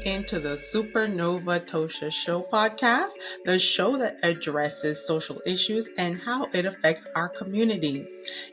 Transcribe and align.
tuning 0.00 0.16
in 0.16 0.24
to 0.24 0.38
the 0.38 0.56
Supernova 0.56 1.66
Tosha 1.66 2.12
Show 2.12 2.42
podcast, 2.52 3.10
the 3.44 3.58
show 3.58 3.96
that 3.98 4.18
addresses 4.22 5.04
social 5.06 5.40
issues 5.46 5.88
and 5.96 6.20
how 6.20 6.46
it 6.52 6.66
affects 6.66 7.06
our 7.14 7.28
community. 7.28 8.06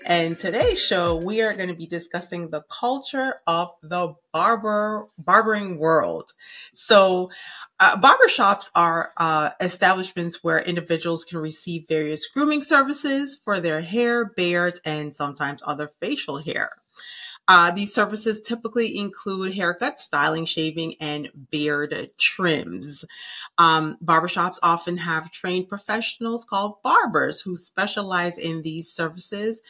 And 0.05 0.37
today's 0.37 0.81
show, 0.81 1.15
we 1.15 1.41
are 1.41 1.53
going 1.53 1.69
to 1.69 1.75
be 1.75 1.85
discussing 1.85 2.49
the 2.49 2.63
culture 2.69 3.35
of 3.45 3.71
the 3.81 4.15
barber 4.31 5.07
barbering 5.17 5.77
world. 5.77 6.31
So, 6.73 7.29
uh, 7.79 7.99
barbershops 7.99 8.71
are 8.75 9.11
uh, 9.17 9.51
establishments 9.59 10.43
where 10.43 10.59
individuals 10.59 11.25
can 11.25 11.39
receive 11.39 11.85
various 11.87 12.27
grooming 12.27 12.63
services 12.63 13.39
for 13.43 13.59
their 13.59 13.81
hair, 13.81 14.25
beards, 14.25 14.81
and 14.83 15.15
sometimes 15.15 15.61
other 15.63 15.91
facial 15.99 16.39
hair. 16.39 16.71
Uh, 17.47 17.71
these 17.71 17.93
services 17.93 18.41
typically 18.41 18.97
include 18.97 19.55
haircuts, 19.55 19.99
styling, 19.99 20.45
shaving, 20.45 20.95
and 20.99 21.29
beard 21.49 22.09
trims. 22.17 23.05
Um, 23.57 23.97
barbershops 24.03 24.57
often 24.61 24.97
have 24.97 25.31
trained 25.31 25.69
professionals 25.69 26.43
called 26.43 26.81
barbers 26.83 27.41
who 27.41 27.55
specialize 27.55 28.37
in 28.37 28.63
these 28.63 28.91
services 28.91 29.61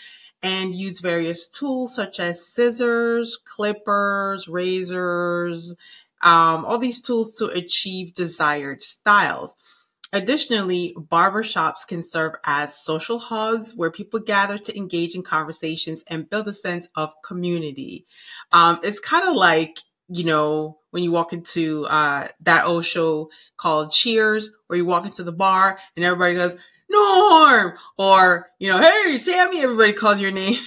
and 0.41 0.73
use 0.73 0.99
various 0.99 1.47
tools 1.47 1.95
such 1.95 2.19
as 2.19 2.45
scissors, 2.45 3.37
clippers, 3.45 4.47
razors, 4.47 5.75
um, 6.21 6.65
all 6.65 6.79
these 6.79 7.01
tools 7.01 7.35
to 7.37 7.45
achieve 7.45 8.13
desired 8.13 8.81
styles. 8.81 9.55
Additionally, 10.13 10.95
barbershops 10.97 11.85
can 11.85 12.01
serve 12.01 12.33
as 12.45 12.77
social 12.77 13.19
hubs 13.19 13.75
where 13.75 13.91
people 13.91 14.19
gather 14.19 14.57
to 14.57 14.77
engage 14.77 15.15
in 15.15 15.21
conversations 15.21 16.03
and 16.07 16.29
build 16.29 16.47
a 16.47 16.53
sense 16.53 16.87
of 16.95 17.11
community. 17.23 18.05
Um, 18.51 18.79
it's 18.83 18.99
kind 18.99 19.27
of 19.27 19.35
like, 19.35 19.79
you 20.07 20.23
know, 20.23 20.79
when 20.91 21.03
you 21.03 21.11
walk 21.11 21.33
into 21.33 21.85
uh, 21.87 22.27
that 22.41 22.65
old 22.65 22.85
show 22.85 23.29
called 23.57 23.91
Cheers, 23.91 24.49
where 24.67 24.77
you 24.77 24.85
walk 24.85 25.05
into 25.05 25.23
the 25.23 25.33
bar 25.33 25.77
and 25.95 26.05
everybody 26.05 26.35
goes, 26.35 26.55
Norm, 26.89 27.73
or, 27.97 28.49
you 28.59 28.69
know, 28.69 28.79
hey, 28.79 29.17
Sammy, 29.17 29.61
everybody 29.61 29.91
calls 29.91 30.21
your 30.21 30.31
name. 30.31 30.59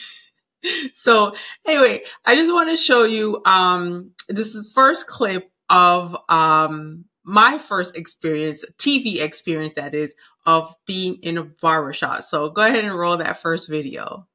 so 0.94 1.34
anyway, 1.66 2.02
I 2.26 2.34
just 2.34 2.52
want 2.52 2.68
to 2.68 2.76
show 2.76 3.04
you, 3.04 3.40
um, 3.46 4.10
this 4.28 4.54
is 4.54 4.70
first 4.70 5.06
clip 5.06 5.50
of, 5.70 6.14
um, 6.28 7.06
my 7.24 7.58
first 7.58 7.96
experience, 7.96 8.64
TV 8.78 9.20
experience 9.20 9.74
that 9.74 9.94
is, 9.94 10.14
of 10.46 10.74
being 10.86 11.16
in 11.22 11.38
a 11.38 11.44
barbershop. 11.44 12.22
So 12.22 12.50
go 12.50 12.62
ahead 12.62 12.84
and 12.84 12.98
roll 12.98 13.16
that 13.18 13.40
first 13.40 13.68
video. 13.68 14.26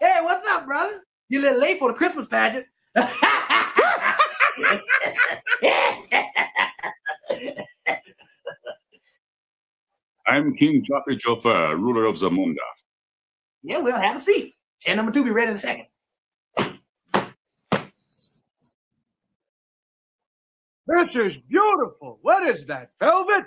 Hey, 0.00 0.18
what's 0.22 0.46
up, 0.48 0.66
brother? 0.66 1.02
You 1.28 1.40
a 1.40 1.42
little 1.42 1.60
late 1.60 1.78
for 1.78 1.92
the 1.92 1.94
Christmas 1.94 2.26
pageant. 2.28 2.66
I'm 10.26 10.54
King 10.54 10.84
Jaffe 10.84 11.18
Joffer, 11.18 11.76
ruler 11.78 12.04
of 12.04 12.16
Zamunda. 12.16 12.56
yeah, 13.62 13.78
we'll 13.78 13.96
have 13.96 14.16
a 14.16 14.20
seat. 14.20 14.54
Chair 14.80 14.96
number 14.96 15.12
two 15.12 15.24
be 15.24 15.30
ready 15.30 15.50
in 15.50 15.56
a 15.56 15.60
second. 15.60 15.86
This 20.86 21.14
is 21.14 21.36
beautiful. 21.36 22.18
What 22.22 22.42
is 22.42 22.64
that? 22.64 22.90
Velvet? 22.98 23.44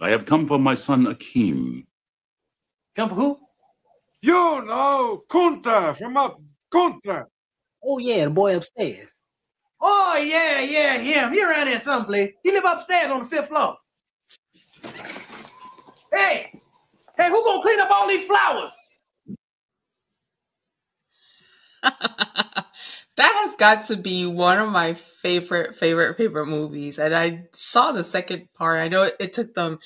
I 0.00 0.10
have 0.10 0.26
come 0.26 0.46
for 0.46 0.58
my 0.58 0.74
son 0.74 1.06
Akeem. 1.06 1.86
Come 2.94 3.08
for 3.08 3.14
who? 3.14 3.38
You 4.22 4.64
know, 4.64 5.24
Kunta 5.28 5.96
from 5.96 6.16
up 6.16 6.40
Kunta. 6.72 7.24
Oh 7.84 7.98
yeah, 7.98 8.24
the 8.24 8.30
boy 8.30 8.56
upstairs. 8.56 9.08
Oh, 9.80 10.16
yeah, 10.16 10.60
yeah, 10.60 10.98
him. 10.98 11.32
He 11.32 11.44
around 11.44 11.66
here 11.68 11.80
someplace. 11.80 12.32
He 12.42 12.50
live 12.50 12.64
upstairs 12.66 13.10
on 13.10 13.24
the 13.24 13.26
fifth 13.26 13.48
floor. 13.48 13.76
Hey, 16.12 16.60
hey, 17.16 17.28
who 17.30 17.44
gonna 17.44 17.62
clean 17.62 17.80
up 17.80 17.90
all 17.90 18.08
these 18.08 18.26
flowers? 18.26 18.72
that 21.82 22.66
has 23.18 23.54
got 23.56 23.84
to 23.86 23.96
be 23.96 24.26
one 24.26 24.58
of 24.58 24.68
my 24.70 24.94
favorite, 24.94 25.76
favorite, 25.76 26.16
favorite 26.16 26.46
movies. 26.46 26.98
And 26.98 27.14
I 27.14 27.44
saw 27.52 27.92
the 27.92 28.04
second 28.04 28.48
part. 28.54 28.78
I 28.80 28.88
know 28.88 29.04
it, 29.04 29.16
it 29.20 29.32
took 29.32 29.54
them 29.54 29.78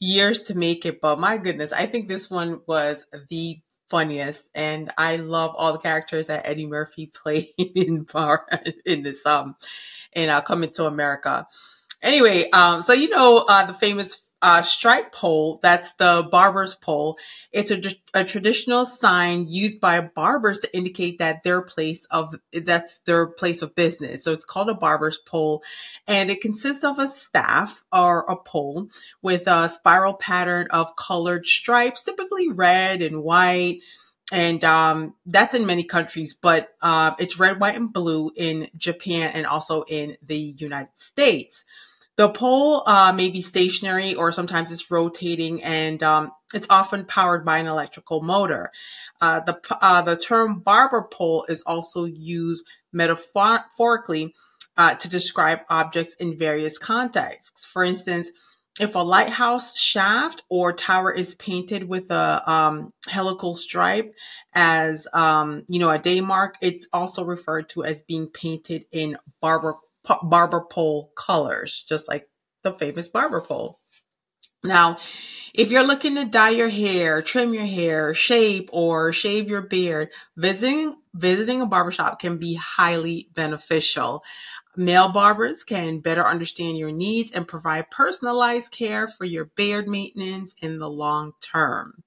years 0.00 0.42
to 0.44 0.54
make 0.56 0.86
it, 0.86 1.00
but 1.00 1.18
my 1.20 1.38
goodness, 1.38 1.72
I 1.72 1.86
think 1.86 2.08
this 2.08 2.30
one 2.30 2.60
was 2.66 3.04
the 3.30 3.60
funniest 3.90 4.48
and 4.54 4.90
I 4.98 5.16
love 5.16 5.54
all 5.56 5.72
the 5.72 5.78
characters 5.78 6.28
that 6.28 6.46
Eddie 6.46 6.66
Murphy 6.66 7.06
played 7.14 7.48
in 7.58 8.04
bar 8.04 8.46
in 8.86 9.02
this 9.02 9.24
um 9.26 9.56
in 10.14 10.30
uh, 10.30 10.40
Coming 10.42 10.70
to 10.72 10.86
America. 10.86 11.46
Anyway, 12.02 12.50
um 12.50 12.82
so 12.82 12.92
you 12.94 13.10
know 13.10 13.44
uh 13.48 13.66
the 13.66 13.74
famous 13.74 14.22
uh, 14.42 14.62
stripe 14.62 15.12
pole, 15.12 15.58
that's 15.62 15.94
the 15.94 16.28
barber's 16.30 16.74
pole. 16.74 17.18
It's 17.52 17.70
a, 17.70 17.80
a 18.12 18.24
traditional 18.24 18.84
sign 18.84 19.46
used 19.48 19.80
by 19.80 20.00
barbers 20.00 20.58
to 20.58 20.76
indicate 20.76 21.18
that 21.18 21.42
their 21.42 21.62
place 21.62 22.04
of, 22.10 22.34
that's 22.52 22.98
their 23.00 23.26
place 23.26 23.62
of 23.62 23.74
business. 23.74 24.24
So 24.24 24.32
it's 24.32 24.44
called 24.44 24.68
a 24.68 24.74
barber's 24.74 25.18
pole 25.18 25.62
and 26.06 26.30
it 26.30 26.42
consists 26.42 26.84
of 26.84 26.98
a 26.98 27.08
staff 27.08 27.82
or 27.90 28.20
a 28.28 28.36
pole 28.36 28.88
with 29.22 29.46
a 29.46 29.70
spiral 29.70 30.14
pattern 30.14 30.66
of 30.70 30.96
colored 30.96 31.46
stripes, 31.46 32.02
typically 32.02 32.52
red 32.52 33.00
and 33.00 33.22
white. 33.22 33.80
And 34.32 34.62
um, 34.64 35.14
that's 35.24 35.54
in 35.54 35.66
many 35.66 35.84
countries, 35.84 36.34
but 36.34 36.70
uh, 36.82 37.12
it's 37.18 37.38
red, 37.38 37.60
white, 37.60 37.76
and 37.76 37.92
blue 37.92 38.32
in 38.36 38.68
Japan 38.76 39.30
and 39.32 39.46
also 39.46 39.82
in 39.82 40.16
the 40.20 40.36
United 40.36 40.98
States. 40.98 41.64
The 42.16 42.30
pole 42.30 42.82
uh, 42.86 43.12
may 43.14 43.28
be 43.28 43.42
stationary 43.42 44.14
or 44.14 44.32
sometimes 44.32 44.72
it's 44.72 44.90
rotating 44.90 45.62
and 45.62 46.02
um, 46.02 46.32
it's 46.54 46.66
often 46.70 47.04
powered 47.04 47.44
by 47.44 47.58
an 47.58 47.66
electrical 47.66 48.22
motor. 48.22 48.70
Uh, 49.20 49.40
the, 49.40 49.60
uh, 49.82 50.00
the 50.00 50.16
term 50.16 50.60
barber 50.60 51.06
pole 51.12 51.44
is 51.48 51.62
also 51.62 52.04
used 52.04 52.64
metaphorically 52.90 54.34
uh, 54.78 54.94
to 54.94 55.08
describe 55.10 55.60
objects 55.68 56.14
in 56.14 56.38
various 56.38 56.78
contexts. 56.78 57.66
For 57.66 57.84
instance, 57.84 58.30
if 58.78 58.94
a 58.94 58.98
lighthouse 58.98 59.78
shaft 59.78 60.42
or 60.50 60.72
tower 60.72 61.10
is 61.10 61.34
painted 61.34 61.88
with 61.88 62.10
a 62.10 62.42
um, 62.50 62.92
helical 63.08 63.54
stripe 63.54 64.14
as 64.54 65.06
um, 65.14 65.64
you 65.68 65.78
know 65.78 65.90
a 65.90 65.98
day 65.98 66.20
mark, 66.20 66.56
it's 66.60 66.86
also 66.92 67.24
referred 67.24 67.70
to 67.70 67.84
as 67.84 68.02
being 68.02 68.26
painted 68.26 68.84
in 68.92 69.16
barber 69.40 69.76
barber 70.22 70.62
pole 70.70 71.12
colors, 71.16 71.84
just 71.88 72.08
like 72.08 72.28
the 72.62 72.72
famous 72.72 73.08
barber 73.08 73.40
pole. 73.40 73.80
Now, 74.64 74.98
if 75.54 75.70
you're 75.70 75.86
looking 75.86 76.16
to 76.16 76.24
dye 76.24 76.50
your 76.50 76.68
hair, 76.68 77.22
trim 77.22 77.54
your 77.54 77.66
hair, 77.66 78.14
shape, 78.14 78.68
or 78.72 79.12
shave 79.12 79.48
your 79.48 79.62
beard, 79.62 80.10
visiting 80.36 80.96
visiting 81.14 81.62
a 81.62 81.66
barbershop 81.66 82.18
can 82.18 82.36
be 82.36 82.54
highly 82.54 83.28
beneficial. 83.32 84.22
Male 84.76 85.08
barbers 85.08 85.64
can 85.64 86.00
better 86.00 86.26
understand 86.26 86.76
your 86.76 86.92
needs 86.92 87.32
and 87.32 87.48
provide 87.48 87.90
personalized 87.90 88.70
care 88.70 89.08
for 89.08 89.24
your 89.24 89.46
beard 89.56 89.88
maintenance 89.88 90.54
in 90.60 90.78
the 90.78 90.90
long 90.90 91.32
term. 91.40 92.02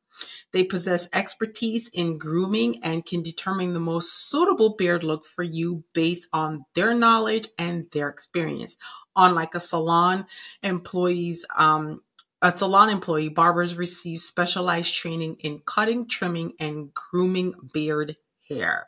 They 0.51 0.63
possess 0.63 1.07
expertise 1.13 1.89
in 1.93 2.17
grooming 2.17 2.83
and 2.83 3.05
can 3.05 3.21
determine 3.21 3.73
the 3.73 3.79
most 3.79 4.29
suitable 4.29 4.75
beard 4.75 5.03
look 5.03 5.25
for 5.25 5.43
you 5.43 5.83
based 5.93 6.27
on 6.33 6.65
their 6.75 6.93
knowledge 6.93 7.47
and 7.57 7.85
their 7.91 8.09
experience. 8.09 8.75
Unlike 9.15 9.55
a 9.55 9.59
salon 9.59 10.25
employees, 10.63 11.45
um, 11.55 12.01
a 12.41 12.57
salon 12.57 12.89
employee, 12.89 13.29
barbers 13.29 13.75
receive 13.75 14.19
specialized 14.19 14.93
training 14.93 15.37
in 15.41 15.59
cutting, 15.65 16.07
trimming, 16.07 16.53
and 16.59 16.93
grooming 16.93 17.53
beard 17.73 18.15
hair. 18.47 18.85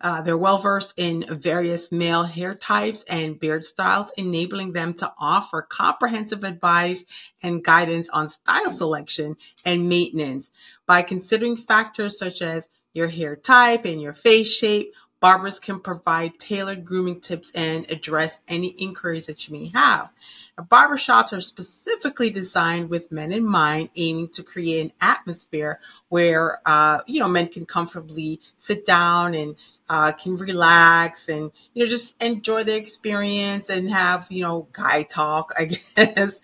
Uh, 0.00 0.22
they're 0.22 0.36
well 0.36 0.58
versed 0.58 0.94
in 0.96 1.24
various 1.28 1.92
male 1.92 2.24
hair 2.24 2.54
types 2.54 3.02
and 3.04 3.38
beard 3.38 3.64
styles, 3.64 4.10
enabling 4.16 4.72
them 4.72 4.94
to 4.94 5.12
offer 5.18 5.62
comprehensive 5.62 6.42
advice 6.42 7.04
and 7.42 7.62
guidance 7.62 8.08
on 8.10 8.28
style 8.28 8.70
selection 8.70 9.36
and 9.64 9.88
maintenance. 9.88 10.50
By 10.86 11.02
considering 11.02 11.56
factors 11.56 12.18
such 12.18 12.40
as 12.40 12.68
your 12.92 13.08
hair 13.08 13.36
type 13.36 13.84
and 13.84 14.00
your 14.00 14.14
face 14.14 14.52
shape, 14.52 14.94
Barbers 15.20 15.60
can 15.60 15.80
provide 15.80 16.38
tailored 16.38 16.84
grooming 16.84 17.20
tips 17.20 17.52
and 17.54 17.90
address 17.90 18.38
any 18.48 18.68
inquiries 18.68 19.26
that 19.26 19.48
you 19.48 19.52
may 19.54 19.68
have. 19.74 20.10
Now, 20.58 20.64
barbershops 20.64 21.32
are 21.32 21.40
specifically 21.40 22.30
designed 22.30 22.90
with 22.90 23.12
men 23.12 23.32
in 23.32 23.44
mind, 23.44 23.90
aiming 23.96 24.28
to 24.30 24.42
create 24.42 24.80
an 24.80 24.92
atmosphere 25.00 25.80
where 26.08 26.60
uh, 26.66 27.00
you 27.06 27.20
know 27.20 27.28
men 27.28 27.48
can 27.48 27.66
comfortably 27.66 28.40
sit 28.58 28.84
down 28.86 29.34
and 29.34 29.56
uh, 29.88 30.12
can 30.12 30.36
relax 30.36 31.28
and 31.28 31.50
you 31.74 31.84
know 31.84 31.88
just 31.88 32.20
enjoy 32.22 32.64
the 32.64 32.76
experience 32.76 33.68
and 33.70 33.90
have 33.90 34.26
you 34.30 34.42
know 34.42 34.68
guy 34.72 35.02
talk, 35.04 35.52
I 35.58 35.64
guess. 35.66 36.40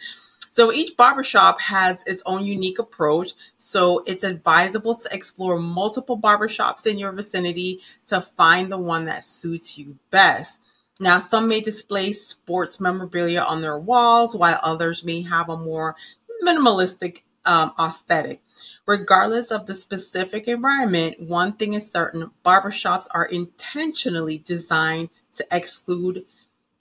So 0.57 0.73
each 0.73 0.97
barbershop 0.97 1.61
has 1.61 2.03
its 2.07 2.23
own 2.25 2.47
unique 2.47 2.79
approach. 2.79 3.35
So 3.59 4.03
it's 4.07 4.25
advisable 4.25 4.95
to 4.95 5.09
explore 5.13 5.61
multiple 5.61 6.19
barbershops 6.19 6.87
in 6.87 6.99
your 6.99 7.13
vicinity 7.13 7.83
to 8.07 8.23
find 8.23 8.73
the 8.73 8.79
one 8.79 9.05
that 9.05 9.23
suits 9.23 9.77
you 9.77 9.99
best. 10.11 10.59
Now, 10.99 11.21
some 11.21 11.47
may 11.47 11.61
display 11.61 12.15
sports 12.15 12.81
memorabilia 12.81 13.43
on 13.43 13.61
their 13.61 13.79
walls, 13.79 14.35
while 14.35 14.59
others 14.63 15.05
may 15.05 15.21
have 15.21 15.51
a 15.51 15.59
more 15.59 15.95
minimalistic 16.43 17.19
um, 17.45 17.73
aesthetic. 17.79 18.41
Regardless 18.87 19.51
of 19.51 19.67
the 19.67 19.75
specific 19.75 20.49
environment, 20.49 21.21
one 21.21 21.53
thing 21.53 21.75
is 21.75 21.93
certain 21.93 22.31
barbershops 22.47 23.09
are 23.11 23.27
intentionally 23.27 24.39
designed 24.39 25.11
to 25.35 25.47
exclude 25.51 26.25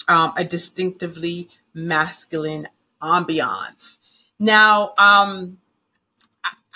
um, 0.08 0.32
a 0.38 0.46
distinctively 0.46 1.50
masculine 1.74 2.70
ambiance. 3.06 3.98
Now, 4.40 4.94
um, 4.98 5.60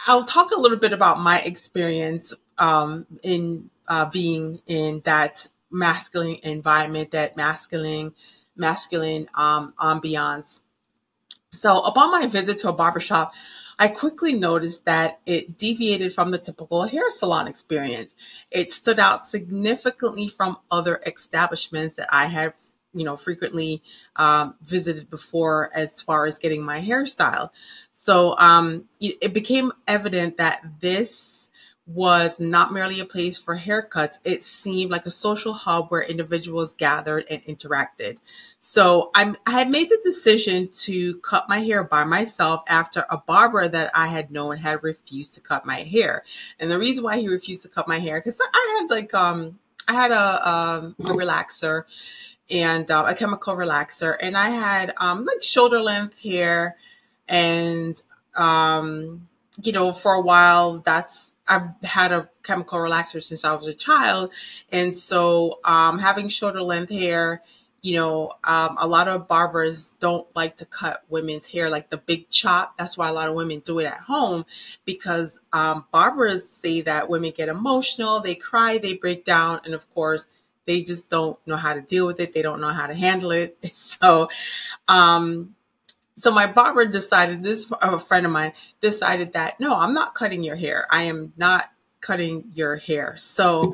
I'll 0.08 0.24
talk 0.24 0.52
a 0.52 0.60
little 0.60 0.78
bit 0.78 0.94
about 0.94 1.20
my 1.20 1.40
experience 1.42 2.34
um, 2.58 3.06
in 3.24 3.70
uh, 3.88 4.10
being 4.10 4.62
in 4.66 5.02
that 5.06 5.48
masculine 5.72 6.38
environment, 6.44 7.12
that 7.12 7.36
masculine 7.36 8.14
masculine 8.56 9.28
um, 9.36 9.74
ambiance. 9.80 10.62
So, 11.54 11.82
upon 11.82 12.12
my 12.12 12.28
visit 12.28 12.60
to 12.60 12.70
a 12.70 12.74
barbershop, 12.74 13.34
I 13.80 13.88
quickly 13.88 14.34
noticed 14.34 14.86
that 14.86 15.20
it 15.26 15.58
deviated 15.58 16.14
from 16.14 16.32
the 16.32 16.38
typical 16.38 16.84
hair 16.84 17.10
salon 17.10 17.48
experience. 17.48 18.14
It 18.52 18.72
stood 18.72 19.00
out 19.00 19.26
significantly 19.26 20.28
from 20.28 20.58
other 20.70 21.02
establishments 21.06 21.96
that 21.96 22.10
I 22.12 22.26
had 22.26 22.54
you 22.94 23.06
know 23.06 23.18
frequently 23.18 23.82
um, 24.16 24.56
visited 24.62 25.10
before 25.10 25.70
as 25.76 26.02
far 26.02 26.26
as 26.26 26.38
getting 26.38 26.64
my 26.64 26.82
hairstyle. 26.82 27.50
So 27.94 28.36
um, 28.38 28.86
it 29.00 29.34
became 29.34 29.74
evident 29.88 30.38
that 30.38 30.64
this 30.80 31.40
was 31.90 32.40
not 32.40 32.72
merely 32.72 33.00
a 33.00 33.06
place 33.06 33.38
for 33.38 33.58
haircuts. 33.58 34.20
It 34.24 34.44
seemed 34.44 34.92
like 34.92 35.08
a 35.08 35.12
social 35.12 35.54
hub 35.54 35.90
where 35.90 36.04
individuals 36.04 36.76
gathered 36.76 37.26
and 37.32 37.44
interacted. 37.46 38.18
So 38.60 39.10
I'm, 39.16 39.36
i 39.48 39.52
had 39.52 39.72
made 39.72 39.90
the 39.90 40.00
decision 40.04 40.70
to 40.84 41.18
cut 41.20 41.50
my 41.50 41.60
hair 41.60 41.84
by 41.84 42.04
myself 42.04 42.62
after 42.68 43.06
a 43.10 43.18
barber 43.18 43.68
that 43.68 43.90
i 43.96 44.08
had 44.08 44.32
known 44.32 44.58
had 44.58 44.84
refused 44.84 45.34
to 45.36 45.42
cut 45.42 45.66
my 45.66 45.78
hair. 45.78 46.24
And 46.60 46.70
the 46.70 46.78
reason 46.78 47.04
why 47.04 47.18
he 47.20 47.28
refused 47.28 47.64
to 47.64 47.70
cut 47.70 47.88
my 47.88 47.98
hair 47.98 48.20
because 48.20 48.40
i 48.40 48.80
had 48.80 48.90
like 48.92 49.14
um 49.16 49.58
i 49.88 49.94
had 49.94 50.12
a, 50.12 50.50
um, 50.50 50.96
a 51.00 51.14
relaxer 51.14 51.84
and 52.52 52.90
uh, 52.90 53.06
a 53.08 53.16
chemical 53.16 53.56
relaxer, 53.56 54.16
and 54.22 54.38
I 54.38 54.50
had 54.50 54.94
um, 54.98 55.26
like 55.26 55.44
shoulder 55.44 55.82
length 55.82 56.20
hair, 56.20 56.78
and 57.28 58.02
um, 58.36 59.28
you 59.62 59.72
know, 59.72 59.92
for 59.92 60.14
a 60.14 60.22
while, 60.22 60.80
that's 60.80 61.32
I've 61.48 61.70
had 61.84 62.12
a 62.12 62.30
chemical 62.44 62.80
relaxer 62.80 63.24
since 63.24 63.44
I 63.44 63.56
was 63.56 63.68
a 63.68 63.74
child, 63.74 64.32
and 64.72 64.96
so 64.96 65.60
um, 65.64 66.00
having 66.00 66.28
shoulder 66.28 66.62
length 66.62 66.92
hair, 66.92 67.44
you 67.82 67.96
know, 67.96 68.34
um, 68.44 68.76
a 68.80 68.88
lot 68.88 69.08
of 69.08 69.28
barbers 69.28 69.94
don't 70.00 70.28
like 70.36 70.58
to 70.58 70.66
cut 70.66 71.04
women's 71.10 71.48
hair 71.48 71.70
like 71.70 71.90
the 71.90 71.98
big 71.98 72.30
chop. 72.30 72.78
That's 72.78 72.98
why 72.98 73.10
a 73.10 73.14
lot 73.14 73.30
of 73.30 73.36
women 73.36 73.60
do 73.60 73.80
it 73.80 73.86
at 73.86 74.02
home 74.02 74.46
because 74.86 75.40
um, 75.54 75.86
barbers 75.92 76.48
say 76.50 76.82
that 76.82 77.10
women 77.10 77.32
get 77.36 77.50
emotional, 77.50 78.20
they 78.20 78.36
cry, 78.36 78.78
they 78.78 78.96
break 78.96 79.24
down, 79.26 79.62
and 79.66 79.74
of 79.74 79.92
course 79.94 80.28
they 80.70 80.84
just 80.84 81.10
don't 81.10 81.36
know 81.48 81.56
how 81.56 81.74
to 81.74 81.82
deal 81.82 82.06
with 82.06 82.20
it. 82.20 82.32
They 82.32 82.44
don't 82.44 82.62
know 82.62 82.72
how 82.72 82.86
to 82.86 82.94
handle 82.94 83.32
it. 83.32 83.58
So, 83.74 84.30
um, 84.88 85.56
so 86.16 86.32
my 86.32 86.46
barber 86.46 86.86
decided 86.86 87.44
this 87.44 87.68
a 87.82 88.00
friend 88.00 88.26
of 88.26 88.32
mine 88.32 88.54
decided 88.80 89.34
that 89.34 89.60
no, 89.60 89.76
I'm 89.76 89.94
not 89.94 90.14
cutting 90.14 90.44
your 90.44 90.56
hair. 90.56 90.86
I 90.92 91.04
am 91.04 91.34
not 91.38 91.72
cutting 92.02 92.52
your 92.54 92.76
hair. 92.76 93.16
So 93.18 93.74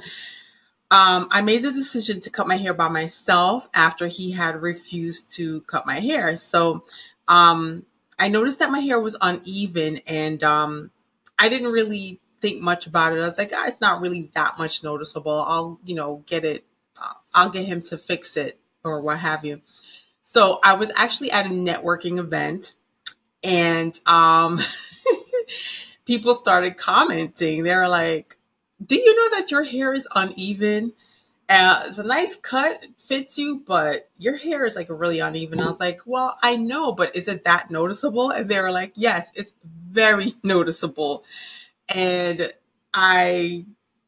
um, 0.89 1.27
I 1.31 1.41
made 1.41 1.63
the 1.63 1.71
decision 1.71 2.21
to 2.21 2.29
cut 2.29 2.47
my 2.47 2.55
hair 2.55 2.73
by 2.73 2.87
myself 2.87 3.67
after 3.73 4.07
he 4.07 4.31
had 4.31 4.61
refused 4.61 5.31
to 5.35 5.61
cut 5.61 5.85
my 5.85 5.99
hair. 5.99 6.35
So 6.37 6.85
um, 7.27 7.85
I 8.17 8.29
noticed 8.29 8.59
that 8.59 8.71
my 8.71 8.79
hair 8.79 8.99
was 9.01 9.17
uneven 9.19 9.97
and 10.07 10.41
um, 10.43 10.91
I 11.37 11.49
didn't 11.49 11.71
really 11.71 12.21
think 12.39 12.61
much 12.61 12.87
about 12.87 13.11
it. 13.11 13.17
I 13.17 13.27
was 13.27 13.37
like, 13.37 13.51
ah, 13.53 13.65
it's 13.67 13.81
not 13.81 14.01
really 14.01 14.31
that 14.33 14.57
much 14.57 14.81
noticeable. 14.81 15.43
I'll, 15.45 15.79
you 15.83 15.95
know, 15.95 16.23
get 16.25 16.45
it 16.45 16.65
I'll 17.35 17.49
get 17.49 17.65
him 17.65 17.81
to 17.83 17.97
fix 17.97 18.37
it 18.37 18.59
or 18.83 19.01
what 19.01 19.19
have 19.19 19.45
you. 19.45 19.61
So 20.23 20.59
I 20.63 20.73
was 20.75 20.91
actually 20.95 21.31
at 21.31 21.45
a 21.45 21.49
networking 21.49 22.17
event 22.17 22.73
and 23.43 23.99
um, 24.07 24.59
people 26.05 26.33
started 26.33 26.77
commenting. 26.77 27.63
They 27.63 27.75
were 27.75 27.87
like, 27.87 28.37
Do 28.83 28.95
you 28.95 29.15
know 29.15 29.37
that 29.37 29.51
your 29.51 29.63
hair 29.63 29.93
is 29.93 30.07
uneven? 30.15 30.93
Uh, 31.47 31.83
it's 31.85 31.99
a 31.99 32.03
nice 32.03 32.35
cut, 32.35 32.83
fits 32.97 33.37
you, 33.37 33.61
but 33.67 34.09
your 34.17 34.35
hair 34.35 34.65
is 34.65 34.75
like 34.75 34.87
really 34.89 35.19
uneven. 35.19 35.59
I 35.61 35.69
was 35.69 35.79
like, 35.79 36.01
Well, 36.05 36.35
I 36.41 36.55
know, 36.55 36.91
but 36.91 37.15
is 37.15 37.27
it 37.27 37.45
that 37.45 37.69
noticeable? 37.69 38.31
And 38.31 38.49
they 38.49 38.59
were 38.59 38.71
like, 38.71 38.93
Yes, 38.95 39.31
it's 39.35 39.53
very 39.63 40.35
noticeable. 40.43 41.23
And 41.93 42.51
I 42.93 43.65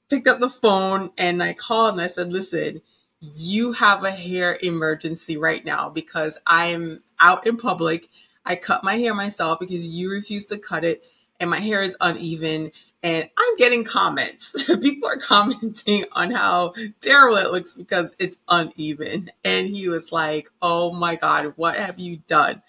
picked 0.10 0.28
up 0.28 0.40
the 0.40 0.50
phone 0.50 1.12
and 1.18 1.44
I 1.44 1.54
called 1.54 1.94
and 1.94 2.02
I 2.02 2.08
said, 2.08 2.32
Listen, 2.32 2.82
you 3.19 3.74
have 3.74 4.04
a 4.04 4.12
hair 4.12 4.58
emergency 4.62 5.38
right 5.38 5.66
now 5.66 5.90
because 5.90 6.38
I'm 6.46 7.02
out 7.19 7.48
in 7.48 7.58
public. 7.58 8.10
I 8.46 8.56
cut 8.56 8.84
my 8.84 8.96
hair 8.96 9.14
myself 9.14 9.60
because 9.60 9.88
you 9.88 10.12
refuse 10.12 10.46
to 10.48 10.58
cut 10.58 10.84
it 10.84 11.04
and 11.40 11.50
my 11.50 11.60
hair 11.60 11.81
is 11.81 11.98
uneven 12.02 12.72
and 13.04 13.30
I'm 13.38 13.56
getting 13.58 13.84
comments. 13.84 14.54
People 14.81 15.10
are 15.10 15.18
commenting 15.18 16.06
on 16.14 16.31
how 16.31 16.74
terrible 17.02 17.38
it 17.38 17.52
looks 17.52 17.76
because 17.76 18.16
it's 18.19 18.38
uneven. 18.50 19.31
And 19.44 19.68
he 19.68 19.88
was 19.88 20.12
like, 20.12 20.50
"Oh 20.62 20.94
my 20.94 21.16
god, 21.16 21.54
what 21.57 21.78
have 21.78 22.00
you 22.00 22.18
done?" 22.28 22.62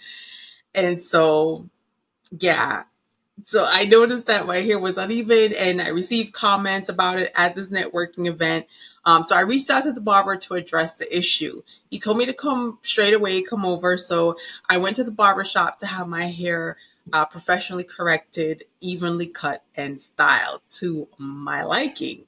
And 0.75 1.03
so 1.03 1.69
yeah, 2.39 2.85
so 3.45 3.65
I 3.69 3.85
noticed 3.87 4.27
that 4.27 4.47
my 4.47 4.59
hair 4.59 4.79
was 4.79 4.99
uneven 4.99 5.55
and 5.55 5.81
I 5.81 5.89
received 5.89 6.33
comments 6.33 6.89
about 6.89 7.19
it 7.19 7.33
at 7.35 7.55
this 7.57 7.67
networking 7.69 8.27
event. 8.27 8.67
Um, 9.09 9.25
so 9.25 9.35
I 9.35 9.41
reached 9.41 9.71
out 9.71 9.85
to 9.85 9.93
the 9.93 10.03
barber 10.03 10.37
to 10.37 10.55
address 10.55 10.95
the 10.97 11.17
issue. 11.17 11.63
He 11.91 11.99
told 11.99 12.19
me 12.19 12.27
to 12.27 12.35
come 12.35 12.79
straight 12.83 13.15
away, 13.15 13.41
come 13.41 13.65
over. 13.65 13.97
So 13.97 14.37
I 14.69 14.77
went 14.77 14.97
to 14.97 15.05
the 15.05 15.11
barber 15.11 15.47
shop 15.47 15.79
to 15.79 15.87
have 15.87 16.07
my 16.09 16.27
hair 16.27 16.77
uh, 17.15 17.25
professionally 17.25 17.85
corrected, 17.85 18.65
evenly 18.83 19.27
cut, 19.27 19.65
and 19.75 19.99
styled 19.99 20.61
to 20.73 21.09
my 21.17 21.65
liking. 21.65 22.27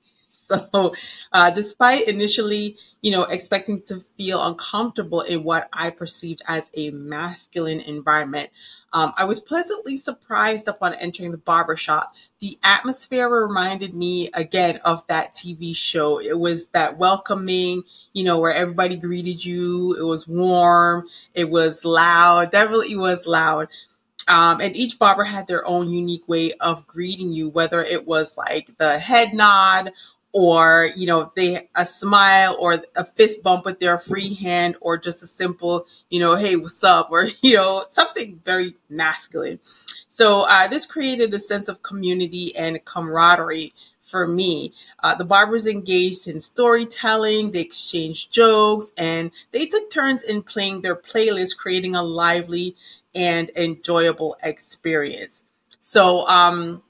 So, 0.51 0.95
uh, 1.33 1.51
despite 1.51 2.09
initially, 2.09 2.77
you 3.03 3.13
know, 3.13 3.23
expecting 3.25 3.83
to 3.83 4.01
feel 4.19 4.45
uncomfortable 4.45 5.21
in 5.21 5.45
what 5.45 5.69
I 5.73 5.91
perceived 5.91 6.43
as 6.49 6.71
a 6.75 6.91
masculine 6.91 7.81
environment, 7.81 8.51
um, 8.93 9.13
I 9.17 9.25
was 9.25 9.39
pleasantly 9.39 9.97
surprised 9.99 10.67
upon 10.67 10.95
entering 10.95 11.31
the 11.31 11.39
barbershop. 11.39 12.15
The 12.41 12.59
atmosphere 12.65 13.29
reminded 13.29 13.95
me 13.95 14.31
again 14.35 14.79
of 14.85 15.07
that 15.07 15.35
TV 15.35 15.73
show. 15.73 16.21
It 16.21 16.39
was 16.39 16.67
that 16.69 16.99
welcoming, 16.99 17.85
you 18.13 18.25
know, 18.25 18.41
where 18.41 18.53
everybody 18.53 18.97
greeted 18.97 19.45
you. 19.45 19.95
It 19.95 20.03
was 20.05 20.27
warm. 20.27 21.07
It 21.35 21.51
was 21.51 21.85
loud. 21.85 22.51
Definitely 22.51 22.97
was 22.97 23.27
loud. 23.27 23.69
Um, 24.29 24.61
and 24.61 24.77
each 24.77 24.99
barber 24.99 25.25
had 25.25 25.49
their 25.49 25.67
own 25.67 25.91
unique 25.91 26.29
way 26.29 26.53
of 26.61 26.87
greeting 26.87 27.33
you, 27.33 27.49
whether 27.49 27.81
it 27.81 28.07
was 28.07 28.37
like 28.37 28.77
the 28.79 28.99
head 28.99 29.35
nod 29.35 29.93
or 30.33 30.91
you 30.97 31.07
know 31.07 31.33
they 31.35 31.69
a 31.75 31.85
smile 31.85 32.57
or 32.61 32.79
a 32.97 33.05
fist 33.05 33.43
bump 33.43 33.65
with 33.65 33.81
their 33.81 33.99
free 33.99 34.35
hand 34.35 34.77
or 34.81 34.97
just 34.97 35.23
a 35.23 35.27
simple 35.27 35.87
you 36.09 36.21
know 36.21 36.37
hey 36.37 36.57
what's 36.57 36.83
up? 36.85 37.09
Or 37.11 37.29
you 37.43 37.55
know 37.57 37.85
something 37.91 38.41
very 38.45 38.77
masculine. 38.89 39.59
So 40.09 40.43
uh, 40.43 40.67
this 40.69 40.85
created 40.87 41.33
a 41.33 41.41
sense 41.41 41.69
of 41.69 41.83
community 41.83 42.55
and 42.55 42.85
camaraderie 42.85 43.73
for 44.03 44.27
me. 44.27 44.75
Uh, 45.03 45.15
the 45.15 45.25
barbers 45.25 45.67
engaged 45.67 46.27
in 46.27 46.41
storytelling 46.41 47.53
they 47.53 47.61
exchanged 47.61 48.33
jokes 48.33 48.93
and 48.99 49.31
they 49.53 49.67
took 49.67 49.91
turns 49.91 50.23
in 50.23 50.43
playing 50.43 50.83
their 50.83 50.97
playlist 50.97 51.57
creating 51.57 51.95
a 51.95 52.03
lively 52.03 52.77
and 53.15 53.51
enjoyable 53.57 54.37
experience. 54.43 55.43
So 55.81 56.29
um 56.29 56.83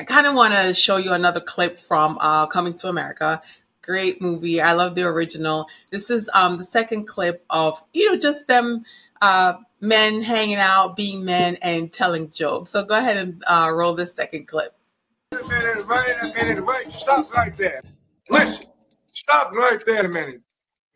I 0.00 0.04
kind 0.04 0.26
of 0.26 0.32
want 0.32 0.54
to 0.54 0.72
show 0.72 0.96
you 0.96 1.12
another 1.12 1.40
clip 1.40 1.76
from 1.76 2.16
uh, 2.22 2.46
Coming 2.46 2.72
to 2.78 2.88
America. 2.88 3.42
Great 3.82 4.22
movie. 4.22 4.58
I 4.58 4.72
love 4.72 4.94
the 4.94 5.02
original. 5.02 5.68
This 5.90 6.08
is 6.08 6.30
um, 6.32 6.56
the 6.56 6.64
second 6.64 7.04
clip 7.04 7.44
of, 7.50 7.82
you 7.92 8.10
know, 8.10 8.18
just 8.18 8.46
them 8.46 8.86
uh, 9.20 9.58
men 9.78 10.22
hanging 10.22 10.56
out, 10.56 10.96
being 10.96 11.22
men, 11.22 11.58
and 11.60 11.92
telling 11.92 12.30
jokes. 12.30 12.70
So 12.70 12.82
go 12.82 12.96
ahead 12.96 13.18
and 13.18 13.44
uh, 13.46 13.70
roll 13.74 13.92
this 13.92 14.14
second 14.14 14.48
clip. 14.48 14.74
Wait 15.32 15.44
a 15.44 15.48
minute, 15.48 15.86
wait 15.86 16.16
a 16.22 16.34
minute, 16.34 16.64
wait, 16.64 16.90
stop 16.90 17.30
right 17.34 17.54
there. 17.58 17.82
Listen, 18.30 18.64
stop 19.12 19.54
right 19.54 19.84
there 19.84 20.06
a 20.06 20.08
minute. 20.08 20.40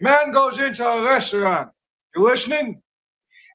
Man 0.01 0.31
goes 0.31 0.59
into 0.59 0.83
a 0.83 1.05
restaurant. 1.05 1.69
You 2.17 2.23
listening? 2.23 2.81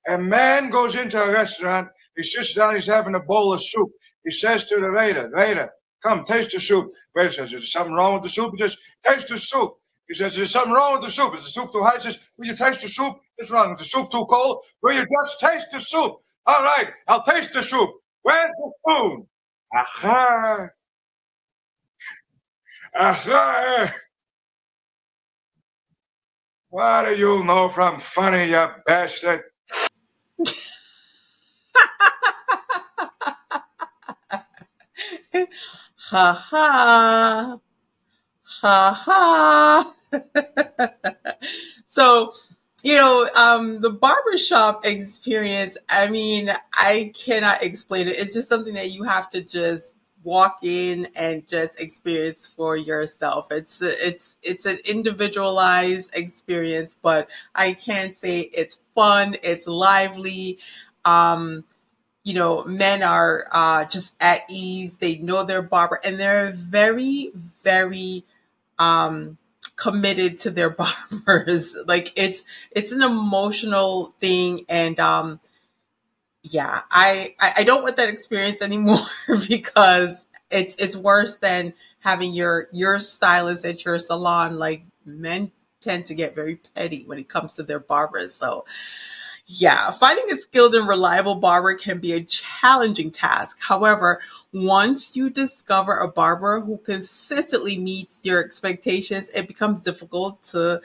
A 0.07 0.15
man 0.19 0.69
goes 0.69 0.93
into 0.95 1.19
a 1.19 1.31
restaurant, 1.31 1.87
he 2.15 2.21
sits 2.21 2.53
down, 2.53 2.75
he's 2.75 2.85
having 2.85 3.15
a 3.15 3.19
bowl 3.19 3.51
of 3.51 3.63
soup. 3.63 3.89
He 4.25 4.31
says 4.31 4.65
to 4.65 4.77
the 4.79 4.91
waiter, 4.91 5.31
Waiter, 5.33 5.71
come, 6.03 6.25
taste 6.25 6.51
the 6.51 6.59
soup. 6.59 6.91
Waiter 7.15 7.31
says, 7.31 7.45
Is 7.47 7.51
there 7.53 7.61
something 7.61 7.93
wrong 7.95 8.15
with 8.15 8.23
the 8.23 8.29
soup? 8.29 8.53
He 8.57 8.61
says, 8.63 8.77
Taste 9.05 9.29
the 9.29 9.37
soup. 9.39 9.73
He 10.07 10.15
says, 10.15 10.33
Is 10.33 10.37
there 10.37 10.45
something 10.47 10.73
wrong 10.73 10.93
with 10.93 11.03
the 11.03 11.11
soup? 11.11 11.35
Is 11.35 11.43
the 11.43 11.49
soup 11.49 11.71
too 11.73 11.83
hot? 11.83 11.95
He 11.97 12.01
says, 12.01 12.19
Will 12.37 12.47
you 12.47 12.55
taste 12.55 12.81
the 12.81 12.89
soup? 12.89 13.15
What's 13.37 13.51
wrong? 13.51 13.73
Is 13.73 13.79
the 13.79 13.85
soup 13.85 14.11
too 14.11 14.25
cold? 14.29 14.61
Will 14.83 14.93
you 14.93 15.05
just 15.23 15.39
taste 15.39 15.67
the 15.73 15.79
soup? 15.79 16.17
All 16.47 16.63
right, 16.63 16.89
I'll 17.07 17.23
taste 17.23 17.53
the 17.53 17.61
soup. 17.63 17.89
Where's 18.23 18.51
the 18.57 18.71
spoon? 18.81 19.27
Aha. 19.75 20.69
Aha. 22.95 23.93
What 26.69 27.05
do 27.07 27.15
you 27.15 27.43
know 27.45 27.69
from 27.69 27.99
funny, 27.99 28.49
you 28.51 28.67
bastard? 28.85 29.43
ha 36.09 36.33
ha. 36.33 37.59
Ha 38.61 38.93
ha. 38.93 39.93
so, 41.85 42.33
you 42.83 42.95
know, 42.95 43.27
um, 43.37 43.81
the 43.81 43.89
barbershop 43.89 44.85
experience, 44.85 45.77
I 45.89 46.09
mean, 46.09 46.51
I 46.73 47.11
cannot 47.15 47.63
explain 47.63 48.07
it. 48.07 48.17
It's 48.17 48.33
just 48.33 48.49
something 48.49 48.73
that 48.73 48.91
you 48.91 49.03
have 49.03 49.29
to 49.31 49.41
just 49.41 49.85
walk 50.23 50.59
in 50.63 51.07
and 51.15 51.47
just 51.47 51.79
experience 51.79 52.47
for 52.47 52.75
yourself. 52.75 53.47
It's 53.51 53.81
it's 53.81 54.35
it's 54.41 54.65
an 54.65 54.79
individualized 54.85 56.09
experience, 56.13 56.95
but 57.01 57.29
I 57.55 57.73
can 57.73 58.15
say 58.15 58.41
it's 58.41 58.79
fun, 58.95 59.35
it's 59.43 59.67
lively. 59.67 60.59
Um, 61.05 61.63
you 62.29 62.35
know, 62.35 62.63
men 62.63 63.01
are 63.01 63.47
uh, 63.51 63.85
just 63.85 64.13
at 64.21 64.41
ease. 64.51 64.97
They 64.97 65.17
know 65.17 65.43
their 65.43 65.63
barber, 65.63 65.99
and 66.05 66.19
they're 66.19 66.51
very, 66.51 67.31
very 67.63 68.23
um, 68.77 69.39
committed 69.75 70.37
to 70.39 70.51
their 70.51 70.69
barbers. 71.15 71.75
like 71.87 72.13
it's 72.15 72.43
it's 72.69 72.91
an 72.91 73.01
emotional 73.01 74.13
thing, 74.19 74.63
and 74.69 74.99
um, 74.99 75.39
yeah, 76.43 76.81
I, 76.91 77.33
I 77.39 77.53
I 77.57 77.63
don't 77.63 77.81
want 77.81 77.97
that 77.97 78.09
experience 78.09 78.61
anymore 78.61 78.99
because 79.47 80.27
it's 80.51 80.75
it's 80.75 80.95
worse 80.95 81.37
than 81.37 81.73
having 82.01 82.31
your 82.31 82.67
your 82.71 82.99
stylist 82.99 83.65
at 83.65 83.83
your 83.85 83.97
salon. 83.97 84.59
Like 84.59 84.83
men 85.03 85.51
tend 85.81 86.05
to 86.05 86.13
get 86.13 86.35
very 86.35 86.57
petty 86.75 87.05
when 87.07 87.17
it 87.17 87.27
comes 87.27 87.53
to 87.53 87.63
their 87.63 87.79
barbers, 87.79 88.35
so 88.35 88.65
yeah, 89.51 89.89
finding 89.89 90.31
a 90.31 90.37
skilled 90.37 90.75
and 90.75 90.87
reliable 90.87 91.33
barber 91.33 91.73
can 91.73 91.97
be 91.97 92.13
a 92.13 92.23
challenging 92.23 93.09
task. 93.09 93.57
However, 93.59 94.21
once 94.53 95.15
you 95.15 95.31
discover 95.31 95.97
a 95.97 96.07
barber 96.07 96.61
who 96.61 96.77
consistently 96.77 97.75
meets 97.79 98.21
your 98.23 98.45
expectations, 98.45 99.27
it 99.29 99.47
becomes 99.47 99.81
difficult 99.81 100.43
to 100.43 100.79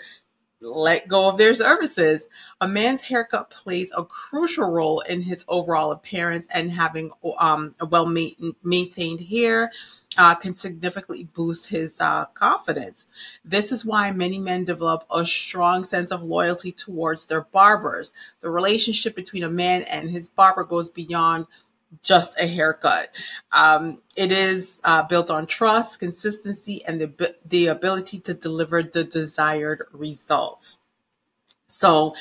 let 0.64 1.08
go 1.08 1.28
of 1.28 1.36
their 1.36 1.54
services. 1.54 2.26
A 2.60 2.68
man's 2.68 3.02
haircut 3.02 3.50
plays 3.50 3.92
a 3.96 4.04
crucial 4.04 4.70
role 4.70 5.00
in 5.00 5.22
his 5.22 5.44
overall 5.48 5.92
appearance, 5.92 6.46
and 6.52 6.72
having 6.72 7.10
um, 7.38 7.74
a 7.80 7.86
well 7.86 8.06
maintained 8.06 9.20
hair 9.20 9.70
uh, 10.16 10.34
can 10.34 10.56
significantly 10.56 11.24
boost 11.34 11.68
his 11.68 12.00
uh, 12.00 12.24
confidence. 12.34 13.06
This 13.44 13.72
is 13.72 13.84
why 13.84 14.10
many 14.12 14.38
men 14.38 14.64
develop 14.64 15.04
a 15.14 15.24
strong 15.24 15.84
sense 15.84 16.10
of 16.10 16.22
loyalty 16.22 16.72
towards 16.72 17.26
their 17.26 17.42
barbers. 17.42 18.12
The 18.40 18.50
relationship 18.50 19.14
between 19.14 19.42
a 19.42 19.50
man 19.50 19.82
and 19.82 20.10
his 20.10 20.28
barber 20.28 20.64
goes 20.64 20.90
beyond 20.90 21.46
just 22.02 22.38
a 22.40 22.46
haircut. 22.46 23.14
Um, 23.52 23.98
it 24.16 24.32
is 24.32 24.80
uh, 24.84 25.02
built 25.04 25.30
on 25.30 25.46
trust, 25.46 26.00
consistency, 26.00 26.84
and 26.84 27.00
the, 27.00 27.36
the 27.44 27.66
ability 27.68 28.20
to 28.20 28.34
deliver 28.34 28.82
the 28.82 29.04
desired 29.04 29.84
results. 29.92 30.78
So 31.68 32.14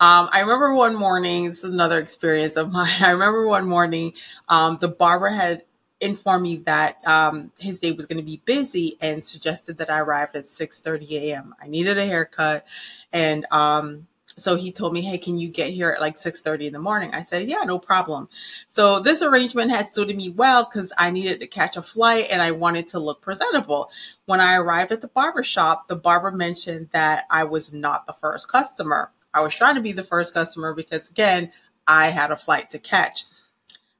um, 0.00 0.28
I 0.32 0.40
remember 0.40 0.74
one 0.74 0.96
morning, 0.96 1.44
this 1.44 1.64
is 1.64 1.70
another 1.70 2.00
experience 2.00 2.56
of 2.56 2.72
mine. 2.72 3.02
I 3.02 3.12
remember 3.12 3.46
one 3.46 3.66
morning, 3.66 4.14
um, 4.48 4.78
the 4.80 4.88
barber 4.88 5.28
had 5.28 5.62
informed 6.00 6.42
me 6.42 6.56
that 6.56 7.06
um, 7.06 7.52
his 7.58 7.78
day 7.78 7.92
was 7.92 8.06
going 8.06 8.18
to 8.18 8.24
be 8.24 8.42
busy 8.44 8.96
and 9.00 9.24
suggested 9.24 9.78
that 9.78 9.90
I 9.90 10.00
arrived 10.00 10.36
at 10.36 10.46
6:30 10.46 11.10
a.m. 11.12 11.54
I 11.62 11.68
needed 11.68 11.98
a 11.98 12.04
haircut, 12.06 12.66
and 13.12 13.46
um, 13.50 14.06
so 14.38 14.56
he 14.56 14.70
told 14.70 14.92
me, 14.92 15.00
"Hey, 15.00 15.18
can 15.18 15.38
you 15.38 15.48
get 15.48 15.70
here 15.70 15.90
at 15.90 16.00
like 16.00 16.16
6:30 16.16 16.66
in 16.66 16.72
the 16.72 16.78
morning?" 16.78 17.14
I 17.14 17.22
said, 17.22 17.48
"Yeah, 17.48 17.62
no 17.64 17.78
problem." 17.78 18.28
So 18.68 19.00
this 19.00 19.22
arrangement 19.22 19.70
had 19.70 19.88
suited 19.88 20.16
me 20.16 20.28
well 20.28 20.64
because 20.64 20.92
I 20.98 21.10
needed 21.10 21.40
to 21.40 21.46
catch 21.46 21.76
a 21.76 21.82
flight 21.82 22.26
and 22.30 22.42
I 22.42 22.50
wanted 22.50 22.88
to 22.88 22.98
look 22.98 23.22
presentable. 23.22 23.90
When 24.26 24.40
I 24.40 24.56
arrived 24.56 24.92
at 24.92 25.00
the 25.00 25.08
barber 25.08 25.42
shop, 25.42 25.88
the 25.88 25.96
barber 25.96 26.30
mentioned 26.30 26.90
that 26.92 27.24
I 27.30 27.44
was 27.44 27.72
not 27.72 28.06
the 28.06 28.12
first 28.12 28.48
customer. 28.48 29.10
I 29.32 29.42
was 29.42 29.54
trying 29.54 29.74
to 29.76 29.80
be 29.80 29.92
the 29.92 30.02
first 30.02 30.34
customer 30.34 30.74
because 30.74 31.08
again, 31.10 31.52
I 31.86 32.08
had 32.08 32.30
a 32.30 32.36
flight 32.36 32.70
to 32.70 32.78
catch. 32.78 33.24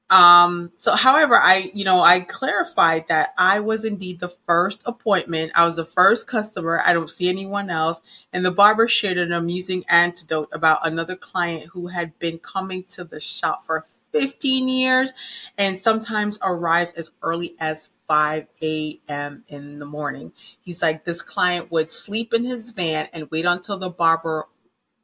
Um, 0.09 0.71
so 0.77 0.95
however, 0.95 1.35
I, 1.35 1.69
you 1.73 1.83
know, 1.83 2.01
I 2.01 2.21
clarified 2.21 3.07
that 3.09 3.33
I 3.37 3.59
was 3.59 3.83
indeed 3.83 4.19
the 4.19 4.33
first 4.47 4.81
appointment. 4.85 5.51
I 5.55 5.65
was 5.65 5.75
the 5.75 5.85
first 5.85 6.27
customer. 6.27 6.81
I 6.85 6.93
don't 6.93 7.09
see 7.09 7.27
anyone 7.27 7.69
else. 7.69 7.99
And 8.31 8.45
the 8.45 8.51
barber 8.51 8.87
shared 8.87 9.17
an 9.17 9.33
amusing 9.33 9.83
anecdote 9.89 10.49
about 10.53 10.87
another 10.87 11.15
client 11.15 11.71
who 11.73 11.87
had 11.87 12.17
been 12.19 12.39
coming 12.39 12.83
to 12.89 13.03
the 13.03 13.19
shop 13.19 13.65
for 13.65 13.85
15 14.13 14.69
years 14.69 15.11
and 15.57 15.79
sometimes 15.79 16.39
arrives 16.41 16.93
as 16.93 17.11
early 17.21 17.55
as 17.59 17.89
5 18.07 18.47
a.m. 18.63 19.43
in 19.49 19.79
the 19.79 19.85
morning. 19.85 20.31
He's 20.61 20.81
like, 20.81 21.03
this 21.03 21.21
client 21.21 21.71
would 21.71 21.91
sleep 21.91 22.33
in 22.33 22.45
his 22.45 22.71
van 22.71 23.09
and 23.11 23.29
wait 23.29 23.45
until 23.45 23.77
the 23.77 23.89
barber 23.89 24.47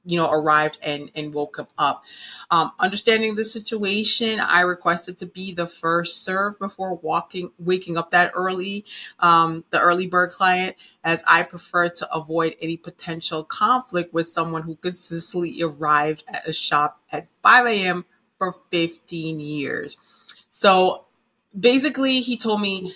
you 0.05 0.17
know, 0.17 0.29
arrived 0.29 0.77
and, 0.81 1.09
and 1.15 1.33
woke 1.33 1.57
him 1.57 1.67
up. 1.77 2.03
Um, 2.51 2.71
understanding 2.79 3.35
the 3.35 3.45
situation, 3.45 4.39
I 4.39 4.61
requested 4.61 5.17
to 5.19 5.25
be 5.25 5.53
the 5.53 5.67
first 5.67 6.23
serve 6.23 6.59
before 6.59 6.95
walking, 6.95 7.51
waking 7.57 7.97
up 7.97 8.11
that 8.11 8.31
early, 8.35 8.85
um, 9.19 9.63
the 9.69 9.79
early 9.79 10.07
bird 10.07 10.31
client, 10.31 10.75
as 11.03 11.21
I 11.25 11.43
prefer 11.43 11.89
to 11.89 12.13
avoid 12.13 12.55
any 12.61 12.77
potential 12.77 13.43
conflict 13.43 14.13
with 14.13 14.27
someone 14.27 14.63
who 14.63 14.75
consistently 14.75 15.61
arrived 15.61 16.23
at 16.27 16.47
a 16.47 16.53
shop 16.53 17.01
at 17.11 17.27
5 17.41 17.67
a.m. 17.67 18.05
for 18.37 18.55
15 18.71 19.39
years. 19.39 19.97
So 20.49 21.05
basically, 21.57 22.21
he 22.21 22.37
told 22.37 22.61
me, 22.61 22.95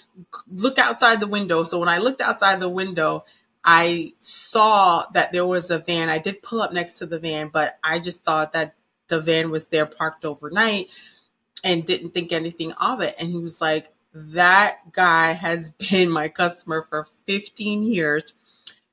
look 0.52 0.78
outside 0.78 1.20
the 1.20 1.28
window. 1.28 1.64
So 1.64 1.80
when 1.80 1.90
I 1.90 2.00
looked 2.00 2.22
outside 2.22 2.60
the 2.60 2.70
window, 2.70 3.24
I 3.69 4.13
saw 4.21 5.03
that 5.12 5.33
there 5.33 5.45
was 5.45 5.69
a 5.69 5.79
van. 5.79 6.07
I 6.07 6.19
did 6.19 6.41
pull 6.41 6.62
up 6.62 6.71
next 6.71 7.00
to 7.00 7.05
the 7.05 7.19
van, 7.19 7.50
but 7.50 7.77
I 7.83 8.00
just 8.00 8.24
thought 8.24 8.53
that 8.53 8.75
the 9.09 9.19
van 9.19 9.51
was 9.51 9.67
there 9.67 9.86
parked 9.86 10.24
overnight 10.24 10.89
and 11.65 11.86
didn't 11.86 12.13
think 12.13 12.31
anything 12.31 12.71
of 12.74 13.01
it. 13.01 13.13
And 13.19 13.29
he 13.29 13.38
was 13.38 13.59
like, 13.59 13.89
That 14.13 14.93
guy 14.93 15.33
has 15.33 15.71
been 15.89 16.09
my 16.09 16.29
customer 16.29 16.88
for 16.89 17.09
15 17.25 17.83
years. 17.83 18.31